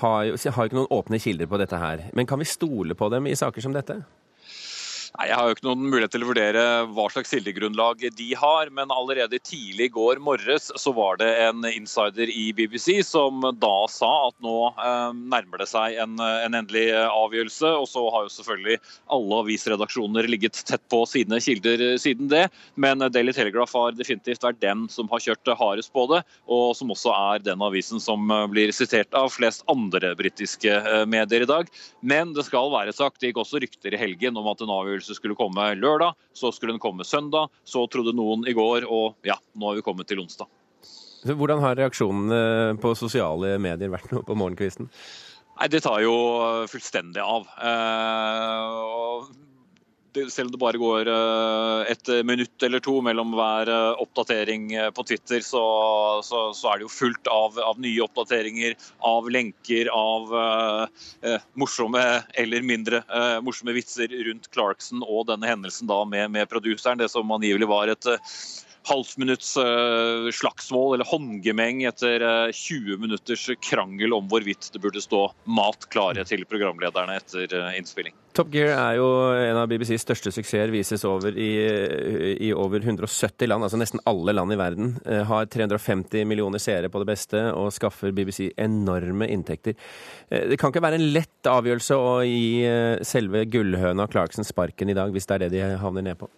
har 0.02 0.24
jo 0.28 0.38
ikke 0.38 0.78
noen 0.78 0.94
åpne 0.94 1.20
kilder 1.22 1.50
på 1.50 1.60
dette 1.62 1.80
her, 1.80 2.08
men 2.18 2.30
kan 2.30 2.42
vi 2.42 2.48
stole 2.50 2.98
på 2.98 3.10
dem 3.14 3.28
i 3.30 3.36
saker 3.38 3.64
som 3.64 3.76
dette? 3.76 4.02
Nei, 5.18 5.32
Jeg 5.32 5.38
har 5.40 5.48
jo 5.50 5.56
ikke 5.56 5.66
noen 5.66 5.86
mulighet 5.90 6.12
til 6.14 6.22
å 6.22 6.28
vurdere 6.30 6.64
hva 6.94 7.08
slags 7.10 7.32
kildegrunnlag 7.34 8.04
de 8.14 8.26
har, 8.38 8.70
men 8.70 8.92
allerede 8.94 9.40
tidlig 9.42 9.88
i 9.88 9.94
går 9.96 10.20
morges 10.22 10.68
så 10.78 10.92
var 10.94 11.18
det 11.18 11.30
en 11.42 11.66
insider 11.66 12.30
i 12.30 12.52
BBC 12.54 13.00
som 13.02 13.42
da 13.58 13.72
sa 13.90 14.10
at 14.28 14.36
nå 14.46 14.54
eh, 14.78 15.16
nærmer 15.18 15.64
det 15.64 15.68
seg 15.72 15.98
en, 16.04 16.14
en, 16.22 16.54
endelig 16.60 16.92
avgjørelse. 16.94 17.72
Og 17.82 17.88
så 17.90 18.04
har 18.14 18.28
jo 18.28 18.34
selvfølgelig 18.36 18.78
alle 19.18 19.40
avisredaksjoner 19.42 20.30
ligget 20.30 20.62
tett 20.70 20.84
på 20.94 21.02
sine 21.10 21.42
kilder 21.42 21.88
siden 21.98 22.30
det. 22.30 22.44
Men 22.78 23.02
Daily 23.10 23.34
Telegraph 23.34 23.74
har 23.74 23.98
definitivt 23.98 24.46
vært 24.46 24.62
den 24.62 24.86
som 24.94 25.10
har 25.10 25.26
kjørt 25.26 25.50
hardest 25.58 25.96
på 25.98 26.06
det, 26.14 26.22
og 26.46 26.76
som 26.78 26.94
også 26.94 27.16
er 27.16 27.42
den 27.48 27.66
avisen 27.66 28.04
som 28.04 28.30
blir 28.54 28.70
sitert 28.76 29.18
av 29.18 29.32
flest 29.34 29.66
andre 29.74 30.14
britiske 30.22 30.78
eh, 30.78 31.04
medier 31.10 31.48
i 31.48 31.50
dag. 31.56 31.74
Men 32.06 32.38
det 32.38 32.46
skal 32.52 32.70
være 32.78 32.94
sagt, 32.94 33.18
det 33.18 33.34
gikk 33.34 33.42
også 33.48 33.66
rykter 33.66 33.98
i 33.98 34.04
helgen 34.06 34.38
om 34.38 34.54
at 34.54 34.62
en 34.62 34.78
avgjørelse 34.78 35.07
avgjørelse 35.08 35.16
skulle 35.16 35.36
komme 35.36 35.76
lørdag, 35.76 36.16
så 36.34 36.52
skulle 36.52 36.74
den 36.74 36.82
komme 36.82 37.06
søndag. 37.06 37.50
Så 37.64 37.88
trodde 37.88 38.16
noen 38.16 38.48
i 38.48 38.54
går, 38.54 38.86
og 38.88 39.16
ja, 39.24 39.38
nå 39.56 39.70
har 39.70 39.76
vi 39.76 39.82
kommet 39.86 40.08
til 40.08 40.20
onsdag. 40.20 40.48
Hvordan 41.28 41.60
har 41.60 41.76
reaksjonene 41.76 42.78
på 42.80 42.94
sosiale 42.96 43.58
medier 43.60 43.90
vært 43.90 44.12
nå 44.12 44.24
på 44.24 44.36
morgenkvisten? 44.38 44.88
Nei, 45.58 45.68
Det 45.68 45.82
tar 45.82 46.02
jo 46.02 46.68
fullstendig 46.70 47.22
av. 47.22 47.48
Eh, 47.58 49.24
selv 50.30 50.48
om 50.48 50.52
det 50.52 50.60
bare 50.62 50.80
går 50.82 51.10
eh, 51.12 51.92
et 51.92 52.12
minutt 52.26 52.64
eller 52.64 52.82
to 52.84 52.98
mellom 53.06 53.34
hver 53.38 53.70
eh, 53.72 54.02
oppdatering 54.04 54.70
eh, 54.74 54.90
på 54.92 55.06
Twitter, 55.08 55.42
så, 55.46 55.64
så, 56.24 56.42
så 56.58 56.72
er 56.72 56.80
det 56.80 56.88
jo 56.88 56.94
fullt 56.94 57.32
av, 57.32 57.60
av, 57.60 57.80
nye 57.84 58.04
oppdateringer, 58.06 58.78
av 59.06 59.30
lenker, 59.32 59.92
av 59.94 60.34
eh, 60.42 61.42
morsomme 61.60 62.06
eller 62.34 62.66
mindre 62.66 63.04
eh, 63.08 63.40
morsomme 63.46 63.76
vitser 63.78 64.14
rundt 64.30 64.52
Clarkson 64.54 65.04
og 65.04 65.28
denne 65.32 65.50
hendelsen 65.50 65.90
da 65.90 66.04
med, 66.06 66.32
med 66.36 66.50
produseren. 66.50 67.02
Det 67.02 67.12
som 67.14 67.32
angivelig 67.32 67.70
var 67.70 67.94
et 67.94 68.10
halvminutts 68.88 69.58
uh, 69.58 70.30
slagsmål 70.34 70.96
eller 70.96 71.08
håndgemeng 71.10 71.84
etter 71.88 72.24
uh, 72.24 72.52
20 72.54 73.02
minutters 73.02 73.50
krangel 73.64 74.16
om 74.16 74.30
hvorvidt 74.32 74.70
det 74.74 74.82
burde 74.84 75.04
stå 75.04 75.28
mat 75.58 75.88
klare 75.94 76.26
til 76.28 76.46
programlederne 76.50 77.18
etter 77.20 77.52
uh, 77.58 77.74
innspilling. 77.78 78.16
Top 78.38 78.52
Gear 78.54 78.76
er 78.76 78.98
jo 79.00 79.08
en 79.34 79.58
av 79.58 79.70
BBCs 79.72 80.06
største 80.06 80.32
suksesser, 80.36 80.70
vises 80.70 81.02
over 81.10 81.34
i, 81.34 81.50
i, 82.38 82.52
over 82.54 82.84
170 82.84 83.50
land, 83.50 83.66
altså 83.66 83.80
nesten 83.82 84.04
alle 84.06 84.36
land 84.38 84.54
i 84.54 84.60
verden. 84.60 84.92
Har 85.26 85.48
350 85.50 86.22
millioner 86.30 86.62
seere 86.62 86.92
på 86.94 87.02
det 87.02 87.10
beste 87.10 87.42
og 87.58 87.72
skaffer 87.74 88.14
BBC 88.14 88.52
enorme 88.54 89.26
inntekter. 89.34 89.74
Det 90.30 90.60
kan 90.62 90.70
ikke 90.70 90.86
være 90.86 91.02
en 91.02 91.10
lett 91.16 91.50
avgjørelse 91.50 91.98
å 91.98 92.20
gi 92.30 92.62
selve 93.10 93.48
gullhøna 93.50 94.06
Clarkson 94.06 94.46
sparken 94.46 94.94
i 94.94 95.00
dag, 95.00 95.10
hvis 95.16 95.26
det 95.26 95.40
er 95.40 95.48
det 95.48 95.56
de 95.58 95.72
havner 95.82 96.06
ned 96.06 96.22
på? 96.22 96.30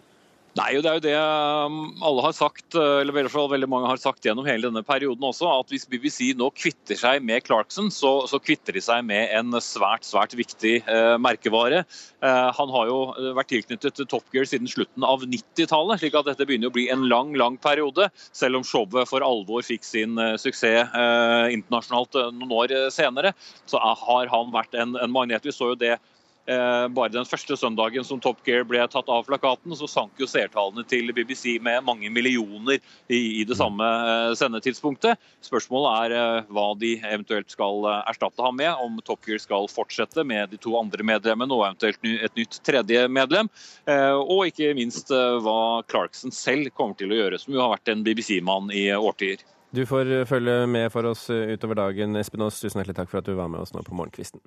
Nei, 0.59 0.73
det 0.83 0.89
er 0.89 0.97
jo 0.97 1.03
det 1.03 1.13
um, 1.15 1.75
alle 2.03 2.23
har 2.25 2.33
sagt, 2.35 2.75
eh, 2.75 2.99
eller 2.99 3.13
i 3.13 3.15
hvert 3.21 3.31
fall 3.31 3.47
veldig 3.51 3.69
mange 3.71 3.87
har 3.87 3.99
sagt 4.01 4.25
gjennom 4.25 4.47
hele 4.47 4.67
denne 4.67 4.81
perioden 4.83 5.23
også, 5.23 5.47
at 5.53 5.71
hvis 5.71 5.87
BBC 5.87 6.33
nå 6.35 6.49
kvitter 6.57 6.99
seg 6.99 7.23
med 7.23 7.45
Clarkson, 7.45 7.87
så, 7.93 8.11
så 8.27 8.41
kvitter 8.43 8.75
de 8.75 8.83
seg 8.83 9.05
med 9.07 9.31
en 9.37 9.55
svært, 9.63 10.03
svært 10.07 10.35
viktig 10.35 10.73
eh, 10.81 11.15
merkevare. 11.21 11.85
Eh, 11.85 12.49
han 12.57 12.75
har 12.75 12.91
jo 12.91 12.99
vært 13.37 13.51
tilknyttet 13.53 13.99
til 14.01 14.09
Top 14.11 14.27
Gear 14.35 14.49
siden 14.49 14.67
slutten 14.67 15.05
av 15.07 15.23
90-tallet, 15.23 16.03
slik 16.03 16.19
at 16.19 16.27
dette 16.27 16.49
begynner 16.49 16.73
å 16.73 16.75
bli 16.75 16.89
en 16.91 17.07
lang, 17.07 17.31
lang 17.39 17.55
periode. 17.61 18.09
Selv 18.35 18.59
om 18.59 18.67
showet 18.67 19.07
for 19.07 19.23
alvor 19.23 19.63
fikk 19.63 19.87
sin 19.87 20.19
eh, 20.19 20.35
suksess 20.41 20.57
internasjonalt 20.59 22.15
noen 22.35 22.51
år 22.55 22.71
senere, 22.91 23.31
så 23.69 23.79
har 23.79 24.29
han 24.31 24.51
vært 24.51 24.75
en, 24.75 24.97
en 24.99 25.13
magnet. 25.13 25.45
Vi 25.45 25.55
så 25.55 25.71
jo 25.71 25.79
det 25.79 25.95
bare 26.49 27.11
den 27.13 27.27
første 27.27 27.55
søndagen 27.59 28.05
som 28.05 28.19
Top 28.23 28.39
Gear 28.47 28.63
ble 28.67 28.81
tatt 28.89 29.09
av 29.11 29.25
plakaten, 29.27 29.75
så 29.77 29.87
sank 29.89 30.17
jo 30.17 30.27
seertallene 30.29 30.85
til 30.89 31.11
BBC 31.15 31.57
med 31.61 31.83
mange 31.85 32.09
millioner 32.13 32.79
i, 33.07 33.43
det 33.45 33.57
samme 33.57 33.85
eh, 33.85 34.33
sendetidspunktet. 34.39 35.19
Spørsmålet 35.45 35.91
er 36.07 36.15
eh, 36.17 36.49
hva 36.53 36.67
de 36.79 36.95
eventuelt 36.99 37.51
skal 37.53 37.85
erstatte 37.99 38.43
ham 38.45 38.57
med, 38.59 38.71
om 38.81 38.97
Top 39.05 39.27
Gear 39.27 39.41
skal 39.41 39.69
fortsette 39.71 40.25
med 40.27 40.53
de 40.53 40.59
to 40.61 40.75
andre 40.79 41.05
medlemmene 41.05 41.55
og 41.55 41.67
eventuelt 41.67 42.01
et 42.09 42.39
nytt 42.39 42.59
tredje 42.65 43.05
medlem. 43.11 43.49
Og 43.89 44.49
ikke 44.49 44.71
minst 44.77 45.09
hva 45.09 45.81
Clarkson 45.89 46.33
selv 46.35 46.69
kommer 46.77 46.97
til 46.99 47.13
å 47.13 47.19
gjøre, 47.19 47.39
som 47.41 47.53
jo 47.55 47.61
har 47.63 47.73
vært 47.73 47.91
en 47.93 48.03
BBC-mann 48.05 48.71
i 48.75 48.87
årtier. 48.95 49.41
Du 49.75 49.85
får 49.85 50.11
følge 50.29 50.63
med 50.71 50.89
for 50.93 51.05
oss 51.09 51.27
utover 51.29 51.77
dagen, 51.83 52.17
Espen 52.19 52.45
Aas. 52.45 52.61
Tusen 52.61 52.81
hjertelig 52.81 52.97
takk 53.01 53.11
for 53.11 53.21
at 53.21 53.29
du 53.29 53.35
var 53.37 53.51
med 53.51 53.61
oss 53.61 53.75
nå 53.75 53.85
på 53.85 53.97
Morgenkvisten. 53.97 54.41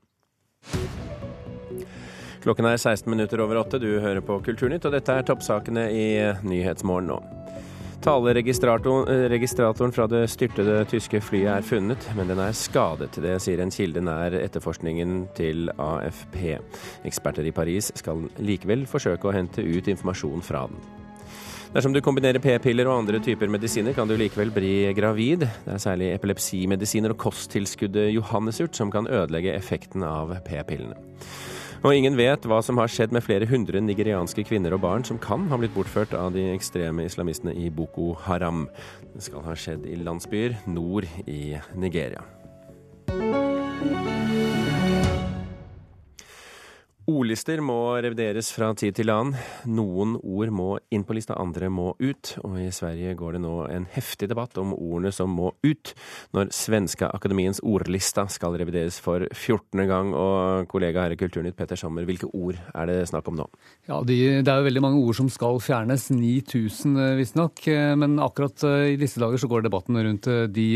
Klokken 2.42 2.66
er 2.66 2.76
16 2.76 3.06
minutter 3.10 3.38
over 3.44 3.60
åtte. 3.60 3.78
Du 3.78 4.00
hører 4.02 4.20
på 4.26 4.40
Kulturnytt, 4.42 4.86
og 4.88 4.96
dette 4.96 5.14
er 5.14 5.26
toppsakene 5.26 5.86
i 5.94 6.06
Nyhetsmorgen 6.42 7.12
nå. 7.12 7.20
Taleregistratoren 8.02 9.92
fra 9.94 10.08
det 10.10 10.24
styrtede 10.32 10.80
tyske 10.90 11.20
flyet 11.22 11.52
er 11.52 11.62
funnet, 11.62 12.08
men 12.18 12.32
den 12.32 12.40
er 12.42 12.56
skadet. 12.58 13.14
Det 13.22 13.36
sier 13.44 13.62
en 13.62 13.70
kilde 13.70 14.02
nær 14.02 14.34
etterforskningen 14.40 15.28
til 15.38 15.70
AFP. 15.78 16.40
Eksperter 17.06 17.46
i 17.46 17.54
Paris 17.54 17.92
skal 18.00 18.26
likevel 18.42 18.88
forsøke 18.90 19.30
å 19.30 19.36
hente 19.36 19.62
ut 19.62 19.92
informasjon 19.94 20.42
fra 20.42 20.64
den. 20.72 20.82
Dersom 21.72 21.94
du 21.94 22.02
kombinerer 22.04 22.42
p-piller 22.42 22.90
og 22.90 23.04
andre 23.04 23.22
typer 23.22 23.48
medisiner, 23.48 23.94
kan 23.94 24.10
du 24.10 24.18
likevel 24.18 24.50
bli 24.52 24.74
gravid. 24.98 25.46
Det 25.62 25.78
er 25.78 25.86
særlig 25.86 26.10
epilepsimedisiner 26.16 27.14
og 27.14 27.22
kosttilskuddet 27.22 28.10
johannesurt 28.16 28.76
som 28.76 28.90
kan 28.92 29.06
ødelegge 29.06 29.54
effekten 29.54 30.02
av 30.04 30.34
p-pillene. 30.42 30.98
Og 31.82 31.96
ingen 31.98 32.14
vet 32.14 32.44
hva 32.46 32.60
som 32.62 32.78
har 32.78 32.90
skjedd 32.90 33.10
med 33.14 33.24
flere 33.26 33.48
hundre 33.50 33.80
nigerianske 33.82 34.44
kvinner 34.46 34.76
og 34.76 34.84
barn 34.84 35.06
som 35.06 35.18
kan 35.18 35.48
ha 35.50 35.58
blitt 35.58 35.74
bortført 35.74 36.14
av 36.14 36.30
de 36.36 36.44
ekstreme 36.52 37.08
islamistene 37.08 37.56
i 37.58 37.72
Boko 37.74 38.12
Haram. 38.22 38.68
Det 39.16 39.26
skal 39.26 39.42
ha 39.48 39.56
skjedd 39.58 39.88
i 39.90 39.98
landsbyer 39.98 40.60
nord 40.70 41.10
i 41.26 41.56
Nigeria. 41.74 42.22
Ordlister 47.12 47.60
må 47.64 47.76
revideres 48.00 48.48
fra 48.54 48.70
tid 48.78 48.94
til 48.96 49.10
annen. 49.12 49.36
Noen 49.68 50.14
ord 50.16 50.52
må 50.54 50.68
inn 50.94 51.04
på 51.04 51.16
lista, 51.16 51.34
andre 51.40 51.68
må 51.72 51.90
ut. 52.00 52.30
Og 52.46 52.56
i 52.62 52.70
Sverige 52.72 53.12
går 53.18 53.36
det 53.36 53.42
nå 53.44 53.52
en 53.68 53.86
heftig 53.92 54.30
debatt 54.30 54.56
om 54.60 54.72
ordene 54.72 55.12
som 55.12 55.32
må 55.34 55.50
ut, 55.66 55.92
når 56.32 56.52
Svenska 56.56 57.10
Akademiens 57.12 57.60
ordlista 57.66 58.24
skal 58.32 58.56
revideres 58.60 58.96
for 59.02 59.26
14. 59.28 59.82
gang. 59.90 60.12
Og 60.16 60.70
kollega 60.72 61.04
her 61.04 61.16
i 61.16 61.18
Kulturnytt, 61.20 61.56
Petter 61.58 61.80
Sommer, 61.80 62.06
hvilke 62.08 62.30
ord 62.32 62.60
er 62.72 62.88
det 62.88 62.98
snakk 63.10 63.28
om 63.28 63.40
nå? 63.42 63.48
Ja, 63.90 64.00
de, 64.06 64.18
Det 64.40 64.52
er 64.52 64.62
jo 64.62 64.68
veldig 64.70 64.84
mange 64.84 65.02
ord 65.02 65.18
som 65.18 65.28
skal 65.32 65.60
fjernes, 65.62 66.08
9000 66.14 66.96
eh, 66.96 67.16
visstnok. 67.20 67.64
Eh, 67.68 67.92
men 67.98 68.16
akkurat 68.22 68.64
eh, 68.68 68.92
i 68.94 69.00
disse 69.00 69.20
dager 69.20 69.42
så 69.42 69.50
går 69.52 69.66
debatten 69.66 70.00
rundt 70.06 70.30
de 70.54 70.68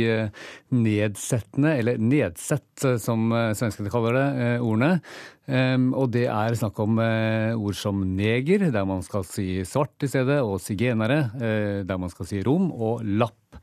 nedsettende, 0.75 1.77
eller 1.81 2.03
nedsett 2.03 2.87
som 3.01 3.31
svenskene 3.57 3.91
kaller 3.93 4.17
det, 4.19 4.27
ordene. 4.61 4.99
Um, 5.47 5.93
og 5.95 6.11
det 6.11 6.25
er 6.27 6.57
snakk 6.59 6.79
om 6.83 6.99
uh, 6.99 7.55
ord 7.55 7.77
som 7.79 8.01
neger, 8.19 8.65
der 8.75 8.87
man 8.89 9.05
skal 9.07 9.23
si 9.29 9.61
svart 9.63 10.03
i 10.03 10.11
stedet, 10.11 10.41
og 10.43 10.59
sigenere, 10.59 11.21
uh, 11.39 11.83
der 11.87 12.01
man 12.03 12.11
skal 12.11 12.27
si 12.27 12.41
rom, 12.43 12.73
og 12.75 13.05
lapp, 13.07 13.61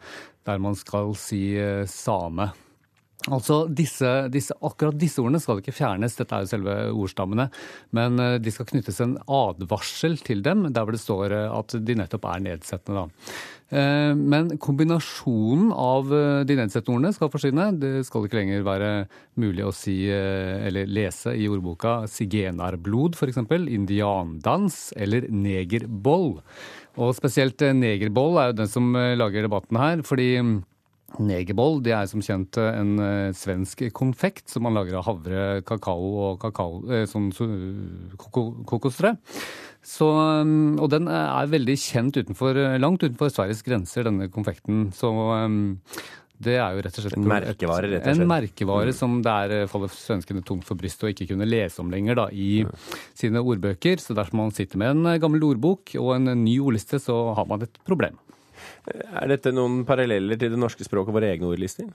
der 0.48 0.62
man 0.64 0.80
skal 0.80 1.12
si 1.20 1.42
uh, 1.60 1.84
same. 1.90 2.54
Altså, 3.32 3.64
disse, 3.72 4.10
disse, 4.34 4.56
Akkurat 4.68 4.98
disse 5.00 5.22
ordene 5.24 5.40
skal 5.40 5.62
ikke 5.62 5.76
fjernes, 5.76 6.18
dette 6.18 6.36
er 6.36 6.44
jo 6.44 6.52
selve 6.52 6.76
ordstammene. 6.92 7.48
Men 7.96 8.20
eh, 8.20 8.38
de 8.44 8.52
skal 8.52 8.68
knyttes 8.68 9.00
en 9.04 9.16
advarsel 9.32 10.18
til 10.26 10.44
dem, 10.44 10.66
der 10.76 10.84
hvor 10.84 10.96
det 10.96 11.04
står 11.04 11.36
eh, 11.38 11.52
at 11.56 11.76
de 11.80 11.96
nettopp 11.96 12.28
er 12.28 12.42
nedsettende. 12.44 13.06
Da. 13.06 13.38
Eh, 13.80 14.12
men 14.20 14.52
kombinasjonen 14.60 15.72
av 15.72 16.12
de 16.44 16.58
nedsettende 16.60 16.98
ordene 16.98 17.14
skal 17.16 17.32
forsvinne. 17.32 17.70
Det 17.80 17.94
skal 18.10 18.28
ikke 18.28 18.42
lenger 18.42 18.68
være 18.68 18.92
mulig 19.40 19.64
å 19.70 19.72
si 19.76 19.96
eller 20.12 20.92
lese 20.92 21.32
i 21.40 21.48
ordboka 21.48 22.02
sigenarblod, 22.12 23.16
f.eks., 23.16 23.40
indiandans 23.64 24.82
eller 25.00 25.30
negerboll. 25.32 26.42
Og 27.00 27.16
spesielt 27.16 27.64
negerboll 27.80 28.36
er 28.42 28.52
jo 28.52 28.60
den 28.60 28.70
som 28.76 28.92
lager 29.16 29.48
debatten 29.48 29.80
her. 29.80 30.04
fordi 30.04 30.30
Negerboll 31.22 31.78
det 31.86 31.94
er 31.94 32.08
som 32.10 32.24
kjent 32.26 32.58
en 32.58 32.96
uh, 32.98 33.34
svensk 33.38 33.84
konfekt 33.94 34.50
som 34.50 34.66
man 34.66 34.74
lager 34.78 34.98
av 34.98 35.06
havre, 35.06 35.44
kakao 35.68 36.10
og 36.24 36.40
kakao, 36.42 36.80
uh, 36.90 37.04
sånn 37.10 37.30
uh, 37.38 38.16
kokostre. 38.18 39.14
Så, 39.84 40.08
um, 40.08 40.80
og 40.80 40.90
den 40.94 41.10
er 41.12 41.52
veldig 41.52 41.76
kjent 41.78 42.18
utenfor, 42.18 42.58
langt 42.80 43.04
utenfor 43.04 43.30
Sveriges 43.34 43.62
grenser, 43.68 44.08
denne 44.08 44.30
konfekten. 44.32 44.88
Så 44.96 45.12
um, 45.12 45.76
det 46.44 46.56
er 46.58 46.74
jo 46.74 46.84
rett 46.86 46.98
og 46.98 47.06
slett 47.06 47.18
En 47.20 47.30
merkevare, 47.30 47.92
rett 47.92 48.02
og 48.02 48.08
slett. 48.08 48.24
En 48.24 48.32
merkevare 48.32 48.90
mm. 48.94 48.98
som 48.98 49.20
det 49.24 49.38
er 49.46 49.70
faller 49.72 49.94
svenskene 49.94 50.44
tungt 50.48 50.66
for 50.68 50.80
brystet 50.80 51.06
å 51.06 51.14
ikke 51.14 51.30
kunne 51.34 51.48
lese 51.48 51.84
om 51.84 51.92
lenger 51.94 52.18
da, 52.24 52.30
i 52.32 52.64
mm. 52.66 52.74
sine 53.20 53.44
ordbøker. 53.44 54.02
Så 54.02 54.18
dersom 54.18 54.42
man 54.42 54.56
sitter 54.56 54.82
med 54.82 54.96
en 54.96 55.22
gammel 55.22 55.46
ordbok 55.52 55.94
og 56.00 56.16
en 56.18 56.32
ny 56.42 56.58
ordliste, 56.64 57.00
så 57.04 57.20
har 57.38 57.50
man 57.52 57.68
et 57.68 57.84
problem. 57.86 58.18
Er 58.92 59.32
dette 59.32 59.54
noen 59.56 59.84
paralleller 59.88 60.40
til 60.40 60.52
det 60.52 60.60
norske 60.60 60.84
språket 60.84 61.14
og 61.14 61.20
våre 61.20 61.32
egne 61.32 61.48
ordlister? 61.48 61.88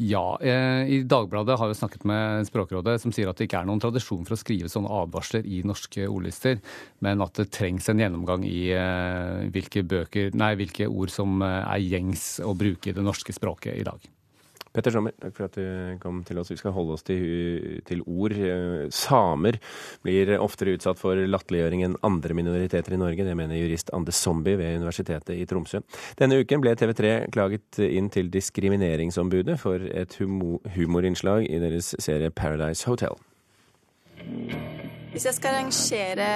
Ja. 0.00 0.38
Eh, 0.40 0.88
I 0.88 1.02
Dagbladet 1.04 1.58
har 1.60 1.68
vi 1.68 1.74
snakket 1.76 2.06
med 2.08 2.46
Språkrådet, 2.48 2.96
som 3.02 3.12
sier 3.12 3.28
at 3.28 3.36
det 3.36 3.48
ikke 3.48 3.60
er 3.60 3.66
noen 3.68 3.82
tradisjon 3.82 4.22
for 4.24 4.36
å 4.36 4.40
skrive 4.40 4.70
sånne 4.72 4.92
advarsler 5.02 5.44
i 5.44 5.60
norske 5.66 6.06
ordlister, 6.08 6.56
men 7.04 7.20
at 7.20 7.36
det 7.36 7.50
trengs 7.52 7.90
en 7.92 8.00
gjennomgang 8.00 8.46
i 8.48 8.70
eh, 8.72 9.50
hvilke, 9.52 9.84
bøker, 9.84 10.32
nei, 10.32 10.54
hvilke 10.60 10.88
ord 10.88 11.12
som 11.12 11.42
eh, 11.44 11.58
er 11.66 11.84
gjengs 11.84 12.30
å 12.46 12.54
bruke 12.56 12.92
i 12.92 12.96
det 12.96 13.04
norske 13.04 13.36
språket 13.36 13.76
i 13.76 13.84
dag. 13.90 14.08
Petter 14.70 14.94
Sommer, 14.94 15.14
takk 15.18 15.34
for 15.34 15.48
at 15.48 15.56
du 15.58 15.96
kom 16.02 16.20
til 16.26 16.38
oss. 16.38 16.52
Vi 16.52 16.58
skal 16.60 16.74
holde 16.76 16.94
oss 16.94 17.02
til, 17.06 17.80
til, 17.88 18.04
ord. 18.06 18.36
Samer 18.94 19.58
blir 20.04 20.30
oftere 20.38 20.76
utsatt 20.76 21.00
for 21.00 21.18
latterliggjøring 21.18 21.82
enn 21.88 21.96
andre 22.06 22.36
minoriteter 22.38 22.94
i 22.94 23.00
Norge. 23.00 23.26
Det 23.26 23.34
mener 23.38 23.58
jurist 23.58 23.90
Ande 23.96 24.14
Zombie 24.14 24.58
ved 24.60 24.78
Universitetet 24.78 25.34
i 25.34 25.46
Tromsø. 25.50 25.82
Denne 26.20 26.38
uken 26.44 26.62
ble 26.62 26.76
TV3 26.78 27.14
klaget 27.34 27.80
inn 27.82 28.12
til 28.14 28.30
Diskrimineringsombudet 28.30 29.58
for 29.58 29.82
et 29.90 30.14
humorinnslag 30.20 31.50
i 31.50 31.62
deres 31.62 31.96
serie 31.98 32.30
Paradise 32.30 32.86
Hotel. 32.86 33.18
Hvis 35.10 35.24
jeg 35.26 35.34
skal 35.40 35.56
rangere 35.56 36.26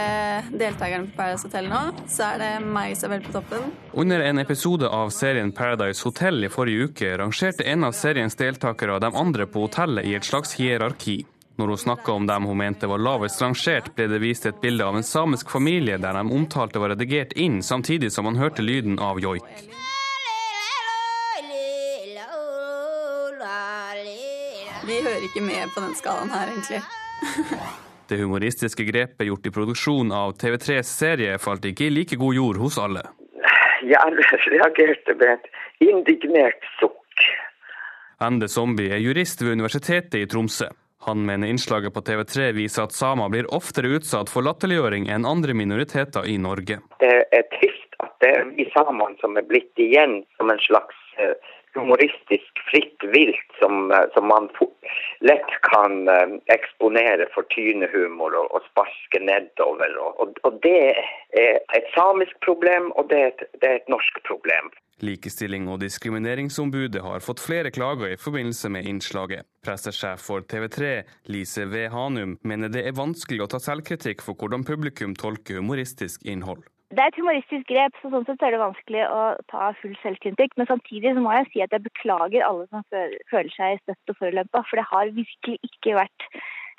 deltakerne 0.50 1.06
på 1.06 1.14
Paradise 1.20 1.46
Hotel 1.46 1.68
nå, 1.70 1.80
så 2.10 2.24
er 2.32 2.40
det 2.42 2.48
meg 2.66 2.96
Isabel 2.96 3.20
på 3.22 3.30
toppen. 3.36 3.68
Under 3.94 4.24
en 4.26 4.42
episode 4.42 4.88
av 4.90 5.12
serien 5.14 5.52
Paradise 5.54 6.02
Hotel 6.02 6.42
i 6.42 6.50
forrige 6.50 6.88
uke 6.88 7.12
rangerte 7.20 7.62
en 7.70 7.86
av 7.86 7.94
seriens 7.94 8.34
deltakere 8.34 8.98
de 8.98 9.12
andre 9.14 9.46
på 9.46 9.68
hotellet 9.68 10.10
i 10.10 10.16
et 10.18 10.26
slags 10.26 10.56
hierarki. 10.58 11.20
Når 11.54 11.70
hun 11.70 11.82
snakka 11.84 12.16
om 12.18 12.26
dem 12.26 12.50
hun 12.50 12.58
mente 12.58 12.90
var 12.90 12.98
lavest 12.98 13.38
rangert, 13.44 13.92
ble 13.94 14.08
det 14.10 14.18
vist 14.24 14.50
et 14.50 14.58
bilde 14.58 14.82
av 14.82 14.98
en 14.98 15.06
samisk 15.06 15.54
familie 15.54 16.00
der 16.02 16.18
de 16.18 16.26
omtalte 16.34 16.82
var 16.82 16.96
redigert 16.96 17.38
inn, 17.38 17.62
samtidig 17.62 18.10
som 18.10 18.26
man 18.26 18.42
hørte 18.42 18.66
lyden 18.66 18.98
av 18.98 19.22
joik. 19.22 19.46
Vi 24.84 25.00
hører 25.00 25.22
ikke 25.30 25.46
med 25.46 25.70
på 25.70 25.80
den 25.80 25.94
skalaen 25.96 26.34
her, 26.34 26.50
egentlig. 26.50 26.82
Det 28.08 28.16
humoristiske 28.20 28.84
grepet 28.84 29.26
gjort 29.26 29.46
i 29.46 29.50
produksjonen 29.50 30.12
av 30.12 30.34
TV3s 30.36 30.90
serie 30.98 31.38
falt 31.40 31.64
ikke 31.64 31.86
i 31.86 31.92
like 31.94 32.18
god 32.20 32.36
jord 32.36 32.60
hos 32.60 32.76
alle. 32.78 33.00
Jeg 33.94 34.16
reagerte 34.52 35.16
med 35.16 35.38
et 35.38 35.88
indignert 35.88 36.68
sukk. 36.80 37.28
Ende 38.24 38.48
Zombie 38.48 38.92
er 38.92 39.00
jurist 39.00 39.42
ved 39.42 39.56
Universitetet 39.56 40.20
i 40.20 40.26
Tromsø. 40.28 40.68
Han 41.04 41.24
mener 41.26 41.48
innslaget 41.48 41.92
på 41.94 42.00
TV3 42.00 42.52
viser 42.56 42.86
at 42.86 42.94
samer 42.96 43.28
blir 43.32 43.48
oftere 43.52 43.90
utsatt 43.98 44.30
for 44.32 44.44
latterliggjøring 44.46 45.10
enn 45.12 45.26
andre 45.28 45.56
minoriteter 45.56 46.28
i 46.28 46.38
Norge. 46.40 46.78
Det 47.00 47.16
er 47.28 47.44
trist 47.56 47.98
at 48.04 48.14
det 48.24 48.30
er 48.36 48.46
vi 48.56 48.68
samene 48.72 49.16
som 49.20 49.36
er 49.36 49.44
blitt 49.48 49.80
igjen 49.80 50.22
som 50.38 50.52
en 50.52 50.62
slags 50.64 50.96
eh, 51.20 51.36
humoristisk 51.76 52.64
fritt 52.70 53.04
vilt 53.12 53.58
som, 53.60 53.90
eh, 53.92 54.08
som 54.16 54.28
man 54.32 54.48
lett 55.28 55.50
kan 55.72 56.08
eh, 56.08 56.36
eksponere 56.54 57.28
for 57.34 57.48
tynehumor 57.54 58.36
og, 58.40 58.48
og 58.54 58.66
sparke 58.70 59.20
nedover. 59.24 59.96
Og, 60.04 60.36
og, 60.44 60.58
det 60.64 60.80
er 61.40 61.60
et 61.76 61.88
samisk 61.96 62.36
problem, 62.44 62.90
og 62.98 63.08
det 63.10 63.20
er 63.20 63.30
et, 63.32 63.44
det 63.60 63.70
er 63.70 63.80
et 63.80 63.92
norsk 63.92 64.20
problem. 64.28 64.72
Likestilling- 65.04 65.66
og 65.72 65.80
diskrimineringsombudet 65.82 67.02
har 67.02 67.24
fått 67.24 67.42
flere 67.42 67.72
klager 67.74 68.14
i 68.14 68.20
forbindelse 68.20 68.70
med 68.76 68.86
innslaget. 68.88 69.48
Pressesjef 69.64 70.22
for 70.22 70.44
TV3, 70.52 71.00
Lise 71.32 71.66
V. 71.72 71.88
Hanum, 71.92 72.36
mener 72.44 72.70
det 72.72 72.84
er 72.86 72.96
vanskelig 72.96 73.42
å 73.44 73.50
ta 73.50 73.60
selvkritikk 73.62 74.22
for 74.22 74.38
hvordan 74.38 74.64
publikum 74.68 75.16
tolker 75.18 75.58
humoristisk 75.58 76.22
innhold. 76.28 76.62
Det 76.92 77.00
er 77.00 77.10
et 77.10 77.18
humoristisk 77.18 77.64
grep, 77.70 77.94
så 78.00 78.10
sånn 78.12 78.26
sett 78.28 78.42
er 78.44 78.54
det 78.54 78.60
vanskelig 78.60 79.06
å 79.08 79.20
ta 79.50 79.70
full 79.80 79.94
selvkritikk. 80.02 80.52
Men 80.60 80.68
samtidig 80.68 81.14
så 81.14 81.22
må 81.24 81.32
jeg 81.34 81.48
si 81.52 81.62
at 81.64 81.72
jeg 81.74 81.86
beklager 81.86 82.44
alle 82.46 82.66
som 82.68 82.84
føler 83.30 83.54
seg 83.56 83.80
støtt 83.82 84.12
og 84.12 84.20
forulempa. 84.20 84.62
For 84.68 84.80
det 84.80 84.86
har 84.90 85.14
virkelig 85.16 85.58
ikke 85.70 85.96
vært 85.98 86.28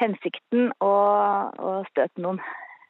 hensikten 0.03 0.69
å, 0.83 0.93
å 1.57 1.73
støte 1.89 2.23
noen. 2.23 2.39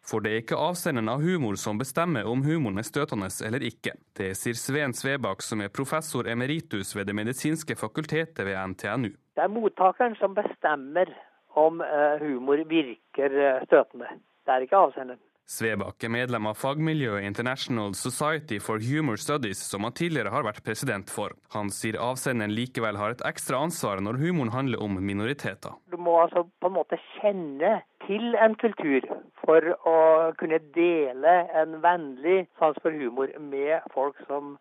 For 0.06 0.22
det 0.22 0.32
er 0.32 0.44
ikke 0.44 0.60
avsenderen 0.62 1.10
av 1.10 1.24
humor 1.26 1.58
som 1.58 1.80
bestemmer 1.82 2.28
om 2.30 2.44
humoren 2.46 2.78
er 2.78 2.86
støtende 2.86 3.32
eller 3.48 3.64
ikke. 3.66 3.96
Det 4.14 4.36
sier 4.38 4.58
Sveen 4.60 4.94
Svebakk, 4.94 5.42
som 5.42 5.64
er 5.66 5.74
professor 5.74 6.30
emeritus 6.30 6.94
ved 6.94 7.10
Det 7.10 7.16
medisinske 7.18 7.78
fakultetet 7.80 8.46
ved 8.46 8.60
NTNU. 8.76 9.10
Det 9.36 9.42
er 9.42 9.50
mottakeren 9.50 10.14
som 10.20 10.38
bestemmer 10.38 11.10
om 11.58 11.82
eh, 11.82 12.22
humor 12.22 12.62
virker 12.70 13.34
eh, 13.34 13.64
støtende. 13.66 14.12
Det 14.46 14.54
er 14.54 14.68
ikke 14.68 14.84
avsenderen. 14.84 15.22
Svebakk 15.46 16.02
er 16.02 16.10
medlem 16.10 16.48
av 16.50 16.56
fagmiljøet 16.58 17.22
International 17.28 17.92
Society 17.94 18.58
for 18.58 18.82
Humor 18.82 19.20
Studies, 19.22 19.60
som 19.62 19.86
han 19.86 19.94
tidligere 19.94 20.32
har 20.34 20.42
vært 20.48 20.64
president 20.66 21.12
for. 21.14 21.36
Han 21.54 21.68
sier 21.70 22.00
avsenderen 22.02 22.56
likevel 22.58 22.98
har 22.98 23.14
et 23.14 23.22
ekstra 23.30 23.60
ansvar 23.62 24.02
når 24.02 24.18
humoren 24.24 24.50
handler 24.56 24.82
om 24.82 24.98
minoriteter. 24.98 25.76
Du 25.94 26.00
må 26.02 26.16
altså 26.24 26.48
på 26.50 26.72
en 26.72 26.74
måte 26.80 26.98
kjenne 27.20 27.76
til 28.08 28.34
en 28.42 28.58
kultur 28.58 29.06
for 29.44 29.70
å 29.86 30.00
kunne 30.40 30.58
dele 30.74 31.36
en 31.62 31.78
vennlig 31.84 32.48
sans 32.58 32.80
for 32.82 32.98
humor 32.98 33.30
med 33.38 33.86
folk 33.94 34.18
som 34.26 34.56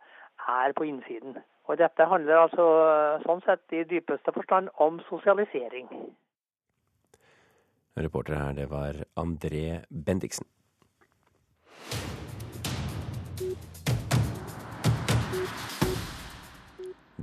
er 0.53 0.77
på 0.77 0.85
innsiden. 0.85 1.39
Og 1.65 1.81
dette 1.81 2.11
handler 2.11 2.43
altså 2.43 2.67
sånn 3.25 3.41
sett 3.47 3.73
i 3.73 3.87
dypeste 3.89 4.37
forstand 4.37 4.69
om 4.85 5.01
sosialisering. 5.09 5.89
Reporter 7.97 8.37
her, 8.37 8.53
det 8.61 8.69
var 8.69 9.01
André 9.17 9.81
Bendiksen. 9.89 10.45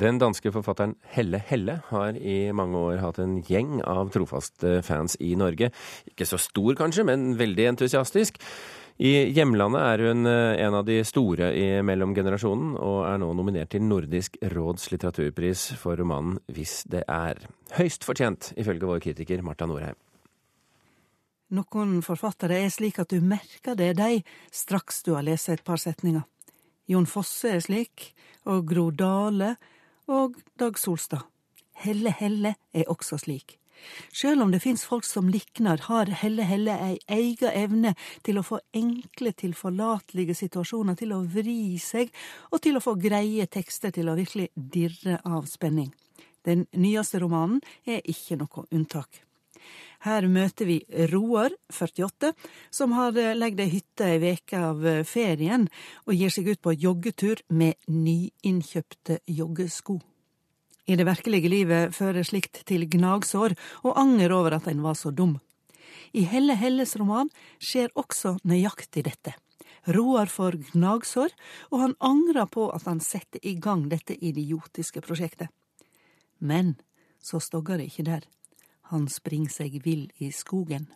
Den 0.01 0.17
danske 0.17 0.49
forfatteren 0.49 0.95
Helle 1.13 1.37
Helle 1.45 1.75
har 1.91 2.15
i 2.17 2.49
mange 2.57 2.79
år 2.79 3.01
hatt 3.03 3.19
en 3.21 3.35
gjeng 3.45 3.83
av 3.85 4.09
trofaste 4.09 4.79
fans 4.85 5.13
i 5.21 5.35
Norge. 5.37 5.69
Ikke 6.09 6.25
så 6.25 6.39
stor 6.41 6.73
kanskje, 6.79 7.05
men 7.05 7.35
veldig 7.37 7.67
entusiastisk. 7.75 8.39
I 9.01 9.11
hjemlandet 9.33 9.81
er 9.81 10.03
hun 10.07 10.29
eh, 10.29 10.61
en 10.65 10.77
av 10.79 10.87
de 10.87 10.97
store 11.05 11.51
i 11.57 11.67
mellomgenerasjonen, 11.85 12.73
og 12.81 13.03
er 13.11 13.19
nå 13.21 13.29
nominert 13.37 13.71
til 13.73 13.85
Nordisk 13.85 14.39
råds 14.53 14.89
litteraturpris 14.93 15.67
for 15.81 16.01
romanen 16.01 16.39
Hvis 16.49 16.81
det 16.89 17.03
er. 17.05 17.41
Høyst 17.77 18.05
fortjent, 18.05 18.51
ifølge 18.57 18.89
vår 18.89 19.03
kritiker 19.05 19.43
Marta 19.45 19.67
Norheim. 19.69 19.97
Noen 21.53 21.99
forfattere 22.05 22.57
er 22.63 22.73
slik 22.73 22.97
at 23.03 23.11
du 23.13 23.21
merker 23.21 23.77
det 23.77 23.91
deg 23.99 24.25
straks 24.49 25.03
du 25.05 25.13
har 25.13 25.25
lest 25.27 25.51
et 25.51 25.63
par 25.67 25.81
setninger. 25.81 26.25
Jon 26.89 27.05
Fosse 27.09 27.53
er 27.53 27.61
slik, 27.61 28.11
og 28.49 28.65
Gro 28.69 28.89
Dale 28.89 29.55
og 30.12 30.38
Dag 30.60 30.78
Solstad. 30.80 31.24
Helle 31.82 32.12
Helle 32.19 32.56
er 32.74 32.89
også 32.91 33.17
slik. 33.21 33.58
Sjøl 34.13 34.43
om 34.43 34.52
det 34.54 34.62
fins 34.62 34.84
folk 34.86 35.08
som 35.08 35.32
liknar, 35.32 35.88
har 35.88 36.12
Helle 36.21 36.45
Helle 36.45 36.76
ei 36.86 36.97
eiga 37.10 37.50
evne 37.58 37.95
til 38.26 38.38
å 38.38 38.45
få 38.45 38.60
enkle, 38.78 39.32
tilforlatelige 39.34 40.36
situasjoner 40.38 41.00
til 41.00 41.15
å 41.15 41.24
vri 41.26 41.80
seg, 41.82 42.12
og 42.52 42.62
til 42.62 42.78
å 42.78 42.84
få 42.84 42.93
greie 43.02 43.47
tekster 43.50 43.95
til 43.95 44.12
å 44.12 44.17
virkelig 44.19 44.52
dirre 44.54 45.17
av 45.26 45.50
spenning. 45.50 45.89
Den 46.45 46.67
nyeste 46.78 47.21
romanen 47.21 47.62
er 47.86 48.06
ikke 48.06 48.38
noe 48.41 48.67
unntak. 48.69 49.24
Her 50.01 50.25
møter 50.25 50.65
vi 50.65 50.79
Roar, 51.11 51.53
48, 51.69 52.31
som 52.73 52.95
har 52.97 53.13
legget 53.37 53.65
ei 53.67 53.73
hytte 53.75 54.07
ei 54.07 54.21
veke 54.21 54.57
av 54.57 54.81
ferien, 55.05 55.67
og 56.07 56.15
gir 56.17 56.33
seg 56.33 56.49
ut 56.49 56.61
på 56.61 56.73
joggetur 56.73 57.43
med 57.49 57.77
nyinnkjøpte 57.85 59.19
joggesko. 59.29 59.99
I 60.89 60.97
det 60.97 61.05
virkelige 61.05 61.51
livet 61.53 61.93
fører 61.95 62.25
slikt 62.25 62.63
til 62.67 62.87
gnagsår 62.89 63.53
og 63.85 63.99
anger 64.01 64.33
over 64.33 64.57
at 64.57 64.67
en 64.71 64.81
var 64.81 64.97
så 64.97 65.13
dum. 65.13 65.37
I 66.17 66.25
Helle 66.27 66.57
Helles 66.57 66.97
roman 66.99 67.29
skjer 67.61 67.93
også 67.95 68.39
nøyaktig 68.43 69.05
dette. 69.05 69.37
Roar 69.87 70.29
får 70.29 70.57
gnagsår, 70.73 71.31
og 71.71 71.79
han 71.81 71.95
angrer 72.03 72.49
på 72.49 72.67
at 72.73 72.85
han 72.89 72.99
setter 73.01 73.41
i 73.41 73.55
gang 73.55 73.87
dette 73.89 74.17
idiotiske 74.17 75.01
prosjektet. 75.05 75.49
Men 76.37 76.75
så 77.21 77.39
stogger 77.41 77.77
det 77.77 77.89
ikke 77.89 78.09
der. 78.09 78.25
Han 78.91 79.08
springer 79.08 79.49
seg 79.49 79.77
vill 79.86 80.10
i 80.19 80.34
skogen. 80.36 80.89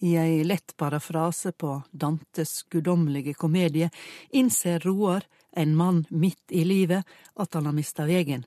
I 0.00 0.14
ei 0.16 0.44
lett 0.44 0.76
parafrase 0.76 1.52
på 1.52 1.82
Dantes 1.90 2.62
guddommelige 2.70 3.34
komedie 3.34 3.90
innser 4.30 4.80
Roar, 4.80 5.26
en 5.52 5.74
mann 5.76 6.04
midt 6.08 6.52
i 6.54 6.64
livet, 6.64 7.04
at 7.34 7.54
han 7.54 7.66
har 7.66 7.76
mista 7.76 8.06
vegen. 8.06 8.46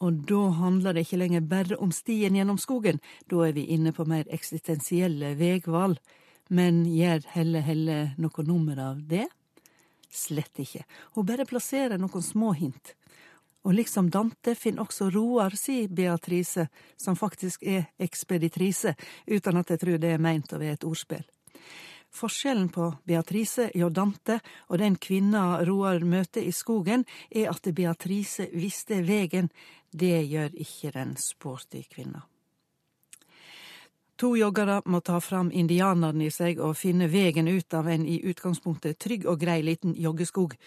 Og 0.00 0.24
da 0.26 0.40
handler 0.58 0.96
det 0.96 1.04
ikke 1.04 1.20
lenger 1.20 1.46
bare 1.46 1.76
om 1.76 1.92
stien 1.92 2.34
gjennom 2.34 2.58
skogen, 2.58 2.98
da 3.28 3.44
er 3.46 3.52
vi 3.54 3.68
inne 3.76 3.92
på 3.92 4.08
mer 4.08 4.26
eksistensielle 4.32 5.34
vegvalg. 5.38 6.00
Men 6.48 6.82
gjør 6.88 7.28
Helle 7.36 7.60
Helle 7.62 7.98
noe 8.18 8.46
nummer 8.46 8.80
av 8.90 9.04
det? 9.06 9.28
Slett 10.10 10.58
ikke, 10.58 10.82
hun 11.14 11.28
bare 11.28 11.46
plasserer 11.46 12.00
noen 12.00 12.24
små 12.26 12.56
hint. 12.58 12.96
Og 13.64 13.74
liksom 13.76 14.08
Dante 14.10 14.54
finner 14.56 14.86
også 14.86 15.10
Roar 15.12 15.56
si 15.58 15.84
Beatrice, 15.88 16.68
som 16.96 17.16
faktisk 17.16 17.62
er 17.62 17.90
ekspeditrise, 18.00 18.94
uten 19.28 19.60
at 19.60 19.70
jeg 19.70 19.82
tror 19.82 20.00
det 20.00 20.14
er 20.14 20.22
meint 20.22 20.52
å 20.52 20.60
være 20.60 20.78
et 20.78 20.88
ordspill. 20.88 21.26
Forskjellen 22.10 22.70
på 22.74 22.88
Beatrice 23.06 23.68
og 23.84 23.92
Dante 23.94 24.40
og 24.68 24.80
den 24.80 24.96
kvinna 24.98 25.60
Roar 25.66 26.02
møter 26.02 26.42
i 26.42 26.52
skogen, 26.52 27.04
er 27.30 27.52
at 27.52 27.70
Beatrice 27.74 28.48
visste 28.52 29.02
vegen. 29.06 29.52
Det 29.90 30.24
gjør 30.26 30.56
ikke 30.56 30.94
den 30.96 31.14
sporty 31.20 31.84
kvinna. 31.90 32.29
To 34.20 34.34
joggere 34.36 34.82
må 34.84 34.98
ta 35.00 35.16
fram 35.24 35.48
indianerne 35.48 36.26
i 36.26 36.32
seg 36.34 36.58
og 36.60 36.74
finne 36.76 37.06
vegen 37.08 37.46
ut 37.48 37.72
av 37.72 37.86
en 37.88 38.02
i 38.04 38.18
utgangspunktet 38.28 38.98
trygg 39.00 39.24
og 39.24 39.38
grei 39.40 39.62
liten 39.64 39.94
joggeskog. 39.96 40.58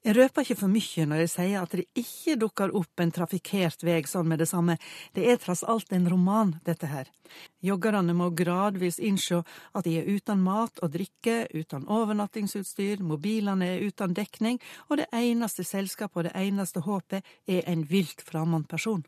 Jeg 0.00 0.16
røper 0.16 0.46
ikke 0.46 0.56
for 0.62 0.72
mye 0.72 1.04
når 1.10 1.20
jeg 1.20 1.32
sier 1.34 1.58
at 1.60 1.76
det 1.76 1.84
ikke 1.92 2.38
dukker 2.40 2.72
opp 2.80 3.04
en 3.04 3.12
trafikkert 3.12 3.84
veg 3.84 4.08
sånn 4.08 4.32
med 4.32 4.40
det 4.40 4.48
samme. 4.48 4.78
Det 5.12 5.28
er 5.28 5.36
tross 5.44 5.60
alt 5.60 5.92
en 5.92 6.08
roman, 6.08 6.56
dette 6.64 6.88
her. 6.88 7.12
Joggerne 7.60 8.16
må 8.16 8.30
gradvis 8.32 8.96
innsjå 8.96 9.42
at 9.76 9.84
de 9.84 9.98
er 10.00 10.08
uten 10.08 10.40
mat 10.40 10.80
og 10.80 10.96
drikke, 10.96 11.50
uten 11.52 11.84
overnattingsutstyr, 11.84 13.04
mobilene 13.04 13.74
er 13.74 13.88
uten 13.92 14.16
dekning, 14.16 14.56
og 14.88 15.04
det 15.04 15.12
eneste 15.12 15.68
selskapet 15.68 16.16
og 16.16 16.30
det 16.30 16.36
eneste 16.48 16.88
håpet 16.88 17.34
er 17.44 17.66
en 17.68 17.84
vilt 17.92 18.24
fremmed 18.24 18.70
person. 18.72 19.04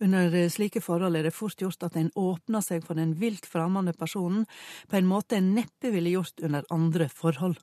Under 0.00 0.34
slike 0.48 0.80
forhold 0.84 1.18
er 1.18 1.26
det 1.26 1.34
fort 1.34 1.58
gjort 1.58 1.82
at 1.88 1.96
en 1.98 2.12
åpner 2.14 2.62
seg 2.62 2.84
for 2.86 2.98
den 2.98 3.16
vilt 3.18 3.48
fremmede 3.50 3.96
personen 3.98 4.44
på 4.90 4.98
en 4.98 5.08
måte 5.10 5.40
en 5.40 5.54
neppe 5.56 5.90
ville 5.94 6.12
gjort 6.14 6.44
under 6.46 6.68
andre 6.70 7.08
forhold. 7.10 7.58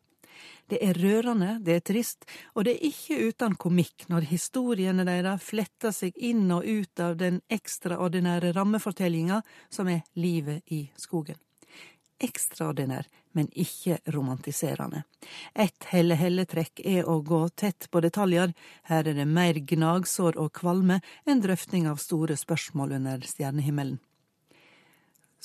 Det 0.67 0.81
er 0.83 0.97
rørende, 0.99 1.59
det 1.63 1.77
er 1.77 1.85
trist, 1.85 2.25
og 2.55 2.65
det 2.65 2.75
er 2.75 2.89
ikke 2.89 3.29
uten 3.29 3.55
komikk 3.55 4.07
når 4.11 4.27
historiene 4.33 5.05
deres 5.07 5.47
fletter 5.47 5.95
seg 5.95 6.17
inn 6.17 6.49
og 6.51 6.67
ut 6.67 6.99
av 6.99 7.15
den 7.21 7.39
ekstraordinære 7.47 8.51
rammefortellinga 8.57 9.39
som 9.69 9.87
er 9.93 10.03
livet 10.19 10.65
i 10.75 10.87
skogen 10.99 11.39
ekstraordinær, 12.23 13.07
men 13.35 13.49
ikke 13.51 13.99
romantiserende. 14.13 15.03
Et 15.53 15.87
helle-helle-trekk 15.91 16.81
er 16.85 17.09
å 17.09 17.19
gå 17.25 17.41
tett 17.49 17.89
på 17.91 18.01
detaljer, 18.03 18.53
her 18.89 19.07
er 19.07 19.17
det 19.17 19.27
mer 19.27 19.59
gnagsår 19.59 20.39
og 20.39 20.53
kvalme 20.55 21.01
enn 21.27 21.43
drøfting 21.43 21.89
av 21.91 21.99
store 22.03 22.37
spørsmål 22.39 22.97
under 22.99 23.25
stjernehimmelen. 23.27 23.99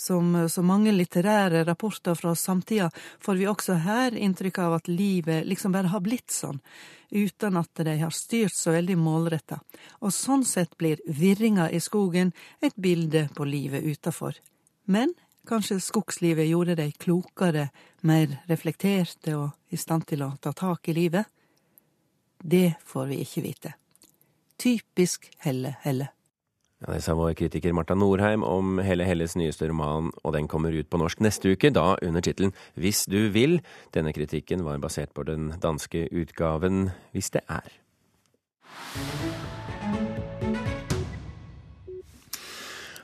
Som 0.01 0.49
så 0.49 0.63
mange 0.65 0.93
litterære 0.95 1.65
rapporter 1.69 2.15
fra 2.17 2.33
samtida 2.35 2.87
får 3.21 3.37
vi 3.37 3.49
også 3.51 3.75
her 3.85 4.15
inntrykk 4.17 4.59
av 4.65 4.77
at 4.79 4.89
livet 4.89 5.45
liksom 5.45 5.75
bare 5.75 5.91
har 5.93 6.01
blitt 6.01 6.33
sånn, 6.33 6.63
uten 7.11 7.59
at 7.61 7.83
de 7.85 7.99
har 8.01 8.15
styrt 8.17 8.57
så 8.57 8.73
veldig 8.73 8.97
målretta, 8.97 9.59
og 10.01 10.15
sånn 10.17 10.47
sett 10.49 10.79
blir 10.81 11.03
virringa 11.05 11.69
i 11.69 11.83
skogen 11.85 12.33
et 12.65 12.79
bilde 12.81 13.27
på 13.37 13.45
livet 13.45 13.85
utafor. 13.85 14.39
Men 14.89 15.13
Kanskje 15.51 15.81
skogslivet 15.83 16.47
gjorde 16.47 16.77
dei 16.79 16.93
klokere, 16.95 17.73
mer 18.07 18.37
reflekterte 18.47 19.33
og 19.35 19.75
i 19.75 19.79
stand 19.81 20.05
til 20.07 20.23
å 20.23 20.29
ta 20.39 20.53
tak 20.55 20.87
i 20.93 20.95
livet? 20.95 21.27
Det 22.39 22.77
får 22.87 23.09
vi 23.11 23.19
ikke 23.25 23.43
vite. 23.43 23.73
Typisk 24.63 25.27
Helle 25.43 25.75
Helle. 25.83 26.13
Ja, 26.81 26.93
det 26.95 27.03
sa 27.03 27.17
vår 27.19 27.35
kritiker 27.35 27.75
Marta 27.75 27.97
Norheim 27.99 28.45
om 28.47 28.79
Helle 28.79 29.05
Helles 29.09 29.35
nyeste 29.37 29.67
roman, 29.73 30.13
og 30.23 30.37
den 30.39 30.47
kommer 30.49 30.71
ut 30.71 30.89
på 30.89 31.03
norsk 31.03 31.19
neste 31.21 31.51
uke, 31.57 31.73
da 31.75 31.97
under 31.99 32.23
tittelen 32.23 32.55
Hvis 32.79 33.05
du 33.11 33.29
vil. 33.35 33.59
Denne 33.91 34.15
kritikken 34.15 34.63
var 34.65 34.79
basert 34.79 35.11
på 35.19 35.27
den 35.27 35.51
danske 35.59 36.07
utgaven 36.15 36.93
Hvis 37.11 37.35
det 37.35 37.43
er. 37.51 37.75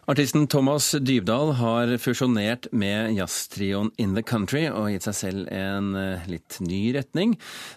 Artisten 0.07 0.45
Thomas 0.47 0.93
Dybdahl 1.03 1.49
har 1.59 1.91
fusjonert 1.99 2.69
med 2.71 3.17
jazztrioen 3.17 3.89
In 3.99 4.13
The 4.15 4.23
Country 4.23 4.61
og 4.69 4.93
gitt 4.93 5.09
seg 5.09 5.17
selv 5.19 5.49
en 5.51 5.89
eh, 5.99 6.29
litt 6.31 6.61
ny 6.63 6.93
retning. 6.95 7.33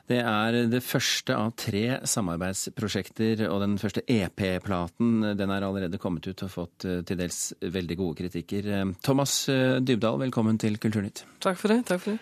Det 0.06 0.20
er 0.22 0.60
det 0.70 0.84
første 0.86 1.34
av 1.34 1.56
tre 1.58 1.98
samarbeidsprosjekter, 2.06 3.42
og 3.50 3.64
den 3.64 3.74
første 3.82 4.04
EP-platen 4.06 5.32
den 5.40 5.54
er 5.56 5.66
allerede 5.66 5.98
kommet 5.98 6.30
ut 6.30 6.44
og 6.46 6.54
fått 6.54 6.86
eh, 6.86 7.00
til 7.02 7.18
dels 7.18 7.40
veldig 7.66 7.98
gode 7.98 8.20
kritikker. 8.22 8.70
Eh, 8.78 8.86
Thomas 9.02 9.34
Dybdahl, 9.50 10.22
velkommen 10.28 10.62
til 10.62 10.78
Kulturnytt. 10.78 11.24
Takk 11.42 11.58
for 11.58 11.74
det. 11.74 11.80
takk 11.90 12.06
for 12.06 12.14
det. 12.14 12.22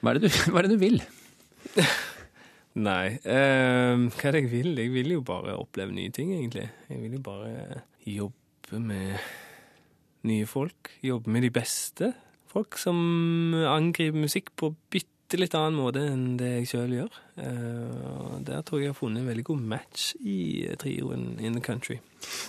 Hva 0.00 0.14
er 0.14 0.22
det 0.22 0.32
du, 0.32 0.40
er 0.56 0.64
det 0.64 0.72
du 0.72 0.80
vil? 0.80 0.98
Nei, 2.88 3.04
eh, 3.20 4.08
hva 4.16 4.32
er 4.32 4.40
det 4.40 4.46
jeg 4.46 4.50
vil? 4.56 4.72
Jeg 4.80 4.96
vil 4.96 5.14
jo 5.18 5.20
bare 5.28 5.60
oppleve 5.60 5.92
nye 5.92 6.16
ting, 6.22 6.32
egentlig. 6.40 6.70
Jeg 6.88 7.04
vil 7.04 7.20
jo 7.20 7.24
bare 7.28 7.84
jobbe 8.08 8.45
jobbe 8.66 8.82
med 8.82 9.18
nye 10.26 10.46
folk. 10.46 10.96
Jobbe 11.02 11.30
med 11.30 11.42
de 11.42 11.50
beste. 11.50 12.12
Folk 12.50 12.78
som 12.78 13.54
angriper 13.54 14.18
musikk 14.18 14.50
på 14.56 14.72
bitte 14.90 15.38
litt 15.38 15.54
annen 15.58 15.76
måte 15.78 16.02
enn 16.06 16.36
det 16.38 16.48
jeg 16.62 16.68
sjøl 16.70 16.94
gjør. 16.96 17.14
Uh, 17.36 18.38
der 18.46 18.62
tror 18.62 18.80
jeg 18.80 18.88
jeg 18.88 18.94
har 18.94 18.98
funnet 18.98 19.22
en 19.22 19.28
veldig 19.28 19.44
god 19.46 19.62
match 19.70 20.14
i 20.18 20.66
trioen 20.78 21.36
In 21.38 21.58
The 21.58 21.62
Country. 21.62 21.98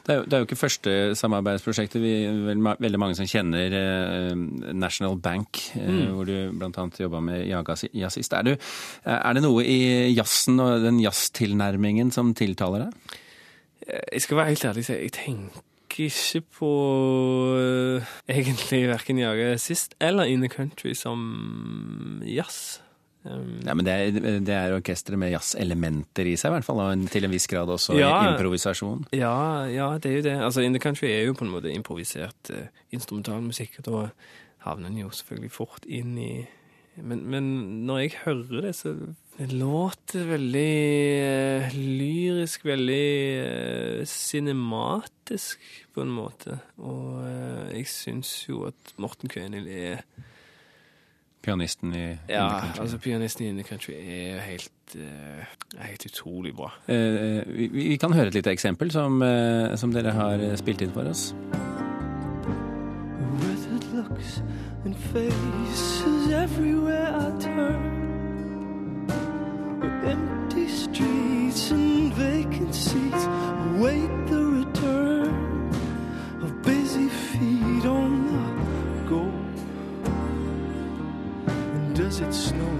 Det 0.05 0.13
er, 0.13 0.17
jo, 0.19 0.25
det 0.25 0.33
er 0.33 0.41
jo 0.41 0.47
ikke 0.47 0.57
første 0.57 0.95
samarbeidsprosjektet. 1.17 2.01
Vi 2.01 2.13
er 2.29 2.65
veldig 2.81 3.01
mange 3.01 3.17
som 3.17 3.29
kjenner 3.29 3.77
uh, 3.77 4.33
National 4.73 5.19
Bank, 5.21 5.61
uh, 5.75 5.85
mm. 5.85 6.01
hvor 6.15 6.29
du 6.29 6.35
bl.a. 6.57 6.89
jobba 7.01 7.21
med 7.21 7.45
jazzist. 7.93 8.33
Er, 8.33 8.57
er 9.05 9.37
det 9.37 9.45
noe 9.45 9.65
i 9.65 9.79
jazzen 10.15 10.61
og 10.63 10.81
den 10.85 11.01
jazztilnærmingen 11.03 12.13
som 12.15 12.33
tiltaler 12.37 12.87
deg? 12.87 13.17
Jeg 13.87 14.21
skal 14.25 14.41
være 14.41 14.51
helt 14.51 14.65
ærlig 14.67 14.83
og 14.83 14.89
si 14.89 14.95
jeg 14.97 15.15
tenker 15.15 15.66
ikke 16.05 16.41
på 16.59 16.71
uh, 17.57 18.09
egentlig 18.29 18.83
verken 18.91 19.21
Jage 19.21 19.55
sist 19.61 19.95
eller 19.99 20.29
In 20.29 20.43
the 20.43 20.51
Country 20.51 20.93
som 20.93 22.21
jazz. 22.25 22.81
Um, 23.27 23.59
ja, 23.65 23.73
men 23.73 23.83
det 23.83 23.93
er, 23.93 24.19
det 24.39 24.53
er 24.55 24.75
orkesteret 24.77 25.19
med 25.19 25.33
jazzelementer 25.33 26.29
i 26.29 26.35
seg, 26.39 26.51
i 26.51 26.55
hvert 26.55 26.67
fall, 26.67 26.79
og 26.79 27.07
til 27.11 27.27
en 27.27 27.33
viss 27.33 27.49
grad 27.51 27.71
også 27.73 27.97
ja, 27.99 28.13
improvisasjon. 28.31 29.07
Ja, 29.11 29.65
ja, 29.67 29.89
det 29.99 30.11
er 30.11 30.19
jo 30.19 30.27
det. 30.29 30.35
Altså, 30.47 30.63
In 30.63 30.77
the 30.77 30.83
Country 30.83 31.09
er 31.11 31.25
jo 31.27 31.35
på 31.35 31.47
en 31.47 31.51
måte 31.51 31.73
improvisert 31.73 32.53
uh, 32.53 32.69
instrumentalmusikk, 32.95 33.81
og 33.81 33.89
da 33.89 34.05
havner 34.69 34.91
en 34.91 35.01
jo 35.01 35.11
selvfølgelig 35.11 35.51
fort 35.51 35.87
inn 35.87 36.15
i 36.21 36.31
men, 36.97 37.19
men 37.29 37.43
når 37.85 37.97
jeg 37.97 38.11
hører 38.25 38.61
det, 38.61 38.75
så 38.75 38.95
det 39.37 39.51
låter 39.53 40.23
veldig 40.25 40.77
uh, 41.21 41.73
lyrisk, 41.77 42.63
veldig 42.65 43.09
uh, 43.45 44.05
cinematisk 44.05 45.59
på 45.93 46.01
en 46.01 46.09
måte. 46.09 46.57
Og 46.81 47.19
uh, 47.21 47.67
jeg 47.69 47.85
syns 47.91 48.31
jo 48.47 48.63
at 48.71 48.95
Morten 48.97 49.29
Kønil 49.29 49.67
er 49.69 50.01
Pianisten 51.45 51.93
i 51.95 52.07
Ja, 52.27 52.73
altså 52.81 52.97
pianisten 52.97 53.45
i 53.45 53.49
In 53.49 53.61
The 53.61 53.63
Country 53.63 53.93
er 53.93 54.41
helt, 54.41 54.95
helt 55.79 56.05
utrolig 56.05 56.51
bra. 56.55 56.73
Vi, 56.87 57.69
vi, 57.71 57.95
kan 57.95 58.11
høre 58.13 58.27
et 58.27 58.35
lite 58.35 58.51
eksempel 58.51 58.91
som, 58.91 59.21
som 59.79 59.93
dere 59.93 60.11
har 60.11 60.43
spilt 60.59 60.83
inn 60.83 60.91
for 60.91 61.07
oss. 61.07 61.29
Weathered 63.39 63.87
looks 63.93 64.41
and 64.83 64.97
faces 65.13 66.33
everywhere 66.33 67.15
I 67.15 67.31
turn 67.39 67.96
empty 70.07 70.67
streets 70.67 71.71
and 71.71 72.13
vacant 72.13 72.73
seats 72.73 73.25
await 73.67 74.09
the 74.27 74.43
return 74.59 75.69
of 76.41 76.61
busy 76.61 77.09
feet 77.09 77.85
on 77.85 78.11
the 78.31 79.09
go. 79.09 79.23
And 81.47 81.95
does 81.95 82.21
it 82.21 82.33
snow 82.33 82.76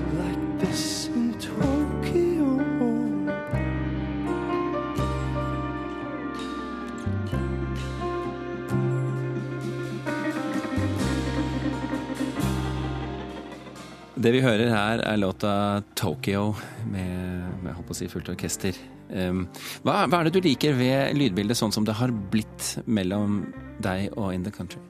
Det 14.18 14.32
vi 14.34 14.42
hører 14.42 14.72
her, 14.74 15.02
er 15.06 15.18
låta 15.22 15.84
'Tokyo' 15.94 16.56
med, 16.90 17.50
med 17.64 17.74
håper 17.78 17.94
å 17.94 17.98
si 17.98 18.08
fullt 18.10 18.32
orkester. 18.34 18.74
Hva, 19.08 19.94
hva, 20.10 20.18
er 20.18 20.28
det 20.28 20.34
du 20.36 20.42
liker 20.42 20.74
ved 20.76 21.14
lydbildet 21.16 21.56
sånn 21.60 21.72
som 21.72 21.86
det 21.86 21.96
har 21.96 22.12
blitt 22.12 22.80
mellom 22.90 23.44
deg 23.80 24.10
og 24.18 24.34
In 24.34 24.44
The 24.44 24.52
Country? 24.52 24.82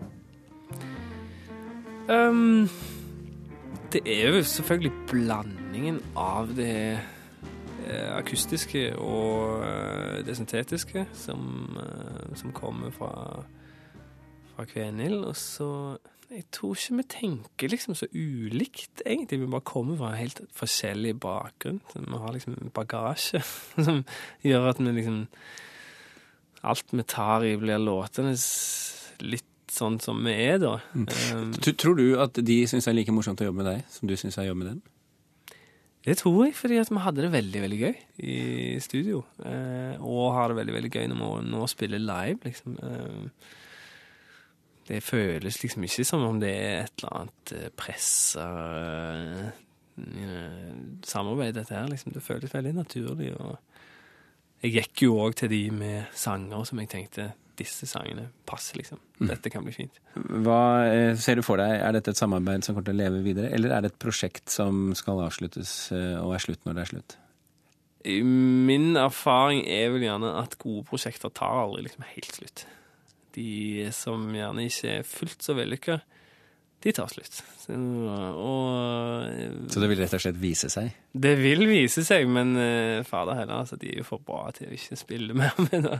Um, 2.08 2.70
det 3.92 4.02
er 4.08 4.32
jo 4.32 4.44
selvfølgelig 4.48 4.94
blandingen 5.12 6.00
av 6.16 6.56
det 6.56 6.96
eh, 6.96 8.10
akustiske 8.16 8.90
og 8.96 9.63
eh, 9.68 10.24
det 10.24 10.38
syntetiske 10.40 11.04
som, 11.16 11.76
eh, 11.84 12.36
som 12.40 12.56
kommer 12.56 12.96
fra, 12.96 13.44
fra 14.56 14.66
Kvenhild. 14.72 15.24
Og 15.28 15.36
så 15.36 15.70
Jeg 16.28 16.44
tror 16.52 16.76
ikke 16.76 16.98
vi 16.98 17.04
tenker 17.08 17.72
liksom 17.72 17.96
så 17.96 18.08
ulikt, 18.12 19.02
egentlig. 19.06 19.40
Vi 19.40 19.52
bare 19.52 19.63
kommer 19.68 19.96
fra 20.00 20.10
helt 20.18 20.42
forskjellig 20.56 21.13
bakgrunn. 21.24 21.80
Vi 21.96 22.20
har 22.20 22.34
liksom 22.36 22.58
bagasje 22.76 23.40
som 23.88 24.04
gjør 24.44 24.74
at 24.74 24.84
vi 24.84 24.96
liksom 25.00 25.24
Alt 26.68 26.90
vi 26.92 27.04
tar 27.06 27.46
i, 27.46 27.54
blir 27.56 27.80
låtende 27.80 28.34
litt 29.22 29.72
sånn 29.72 30.00
som 30.02 30.20
vi 30.26 30.34
er, 30.34 30.58
da. 30.60 30.74
Mm. 30.98 31.06
Um, 31.38 31.52
tror 31.62 31.96
du 32.00 32.18
at 32.20 32.40
de 32.44 32.58
syns 32.68 32.88
det 32.88 32.92
er 32.92 32.98
like 32.98 33.13
morsomt 33.13 33.44
å 33.44 33.48
jobbe 33.48 33.62
med 33.62 33.70
deg 33.70 33.92
som 33.94 34.10
du 34.10 34.16
syns 34.18 34.40
er 34.40 34.48
å 34.48 34.50
jobbe 34.50 34.63
med 34.63 34.72
dem? 34.74 34.82
Det 36.08 36.18
tror 36.22 36.48
jeg, 36.48 36.56
fordi 36.58 36.80
at 36.82 36.90
vi 36.92 37.04
hadde 37.04 37.24
det 37.24 37.32
veldig 37.34 37.62
veldig 37.62 37.80
gøy 37.84 37.96
i 38.26 38.36
studio. 38.84 39.22
Uh, 39.38 39.96
og 40.02 40.34
har 40.36 40.50
det 40.50 40.60
veldig 40.62 40.76
veldig 40.80 40.92
gøy 40.92 41.08
når 41.13 41.24
vi 41.24 41.54
nå 41.54 41.70
spiller 41.72 42.04
live, 42.04 42.40
liksom. 42.48 42.78
Eh, 42.80 43.48
det 44.88 45.04
føles 45.04 45.62
liksom 45.63 45.86
ikke 45.88 46.06
som 46.08 46.23
om 46.28 46.38
det 46.41 46.52
er 46.54 46.86
et 46.86 47.02
eller 47.02 47.15
annet 47.21 47.56
eh, 47.58 47.71
pressa 47.76 48.45
uh, 48.63 49.50
samarbeid, 51.08 51.58
dette 51.58 51.76
her. 51.76 51.89
Liksom. 51.91 52.13
Det 52.15 52.23
føles 52.23 52.54
veldig 52.54 52.76
naturlig. 52.78 53.34
Og 53.41 53.58
jeg 54.63 54.78
gikk 54.78 55.08
jo 55.08 55.17
òg 55.26 55.36
til 55.41 55.52
de 55.52 55.65
med 55.73 56.15
sanger 56.15 56.63
som 56.69 56.82
jeg 56.84 56.91
tenkte 56.93 57.32
disse 57.58 57.89
sangene 57.89 58.28
passer, 58.45 58.78
liksom. 58.78 59.00
Mm. 59.17 59.32
Dette 59.32 59.50
kan 59.50 59.65
bli 59.65 59.73
fint. 59.73 59.95
Hva 60.45 60.62
ser 61.17 61.39
du 61.39 61.43
for 61.45 61.58
deg? 61.58 61.73
Er 61.82 61.95
dette 61.97 62.13
et 62.13 62.19
samarbeid 62.19 62.63
som 62.63 62.78
kommer 62.78 62.91
til 62.91 63.00
å 63.00 63.02
leve 63.02 63.23
videre, 63.26 63.50
eller 63.58 63.73
er 63.73 63.84
det 63.84 63.95
et 63.95 64.04
prosjekt 64.04 64.54
som 64.54 64.91
skal 64.97 65.23
avsluttes 65.26 65.71
og 66.21 66.36
er 66.38 66.43
slutt 66.43 66.62
når 66.67 66.78
det 66.78 66.84
er 66.84 66.91
slutt? 66.91 67.17
Min 68.06 68.91
erfaring 69.02 69.65
er 69.65 69.89
vel 69.95 70.06
gjerne 70.06 70.36
at 70.38 70.54
gode 70.62 70.86
prosjekter 70.88 71.34
tar 71.34 71.63
aldri 71.65 71.88
liksom 71.88 72.06
helt 72.13 72.38
slutt 72.38 72.67
de 73.38 73.89
som 73.93 74.23
gjerne 74.34 74.65
ikke 74.67 75.00
er 75.00 75.08
fullt 75.08 75.45
så 75.45 75.56
vellykka, 75.58 76.00
de 76.84 76.93
tar 76.93 77.10
slutt. 77.10 77.39
Så, 77.60 77.73
og, 77.73 79.69
så 79.71 79.82
det 79.82 79.89
vil 79.91 80.02
rett 80.02 80.13
og 80.13 80.21
slett 80.21 80.39
vise 80.41 80.69
seg? 80.69 80.91
Det 81.13 81.34
vil 81.39 81.65
vise 81.69 82.04
seg, 82.06 82.28
men 82.30 82.54
uh, 82.58 83.06
fader 83.08 83.39
heller, 83.41 83.63
altså, 83.63 83.80
de 83.82 83.91
er 83.91 84.02
jo 84.04 84.08
for 84.08 84.23
bra 84.23 84.47
til 84.56 84.69
å 84.69 84.78
ikke 84.78 85.00
spille 85.00 85.38
mer 85.38 85.58
med 85.67 85.88
det. 85.89 86.00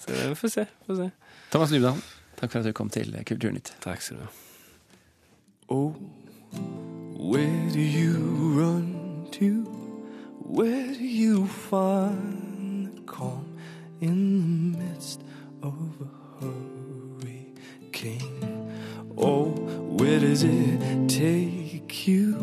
Så 0.00 0.14
vi 0.16 0.34
får 0.38 0.54
se. 0.54 0.66
Får 0.86 1.02
se. 1.02 1.08
Thomas 1.52 1.74
Dybdahl, 1.74 2.00
takk 2.40 2.54
for 2.54 2.62
at 2.62 2.70
du 2.70 2.76
kom 2.76 2.90
til 2.92 3.14
Kulturnytt. 3.28 3.74
Takk 3.84 4.02
skal 4.02 4.22
du 4.22 4.26
ha. 4.26 4.32
Oh, 5.70 5.94
where 7.30 7.70
do 7.70 7.78
you 7.78 8.18
run 8.58 9.28
to? 9.38 9.62
Where 10.50 10.94
do 10.94 11.04
you 11.04 11.46
find 11.46 13.06
calm 13.06 13.56
in 14.00 14.72
the 14.72 14.78
midst 14.78 15.20
of 15.62 16.00
a 16.00 16.19
hurricane. 16.40 18.30
Oh, 19.16 19.50
where 19.98 20.18
does 20.18 20.42
it 20.42 21.08
take 21.08 22.06
you? 22.06 22.34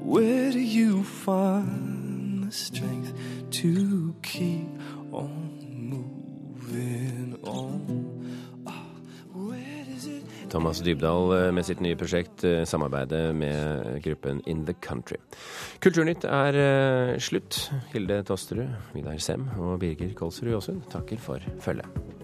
Where 0.00 0.52
do 0.52 0.60
you 0.60 1.02
find 1.02 2.44
the 2.44 2.52
strength 2.52 3.12
to 3.50 4.14
keep 4.22 4.68
on 5.12 5.58
moving 5.72 7.38
on? 7.42 8.14
Thomas 10.54 10.78
Dybdahl 10.86 11.32
eh, 11.34 11.48
med 11.50 11.66
sitt 11.66 11.80
nye 11.82 11.96
prosjekt 11.98 12.44
eh, 12.46 12.60
samarbeider 12.68 13.32
med 13.34 13.96
gruppen 14.04 14.38
In 14.46 14.62
The 14.68 14.76
Country. 14.78 15.18
Kulturnytt 15.82 16.28
er 16.30 16.58
eh, 16.60 17.14
slutt. 17.18 17.64
Hilde 17.90 18.22
Tosterud, 18.22 18.70
Vidar 18.94 19.18
Sem 19.18 19.48
og 19.58 19.80
Birger 19.82 20.14
Kolsrud 20.14 20.54
Aasund 20.54 20.86
takker 20.94 21.18
for 21.18 21.42
følget. 21.64 22.23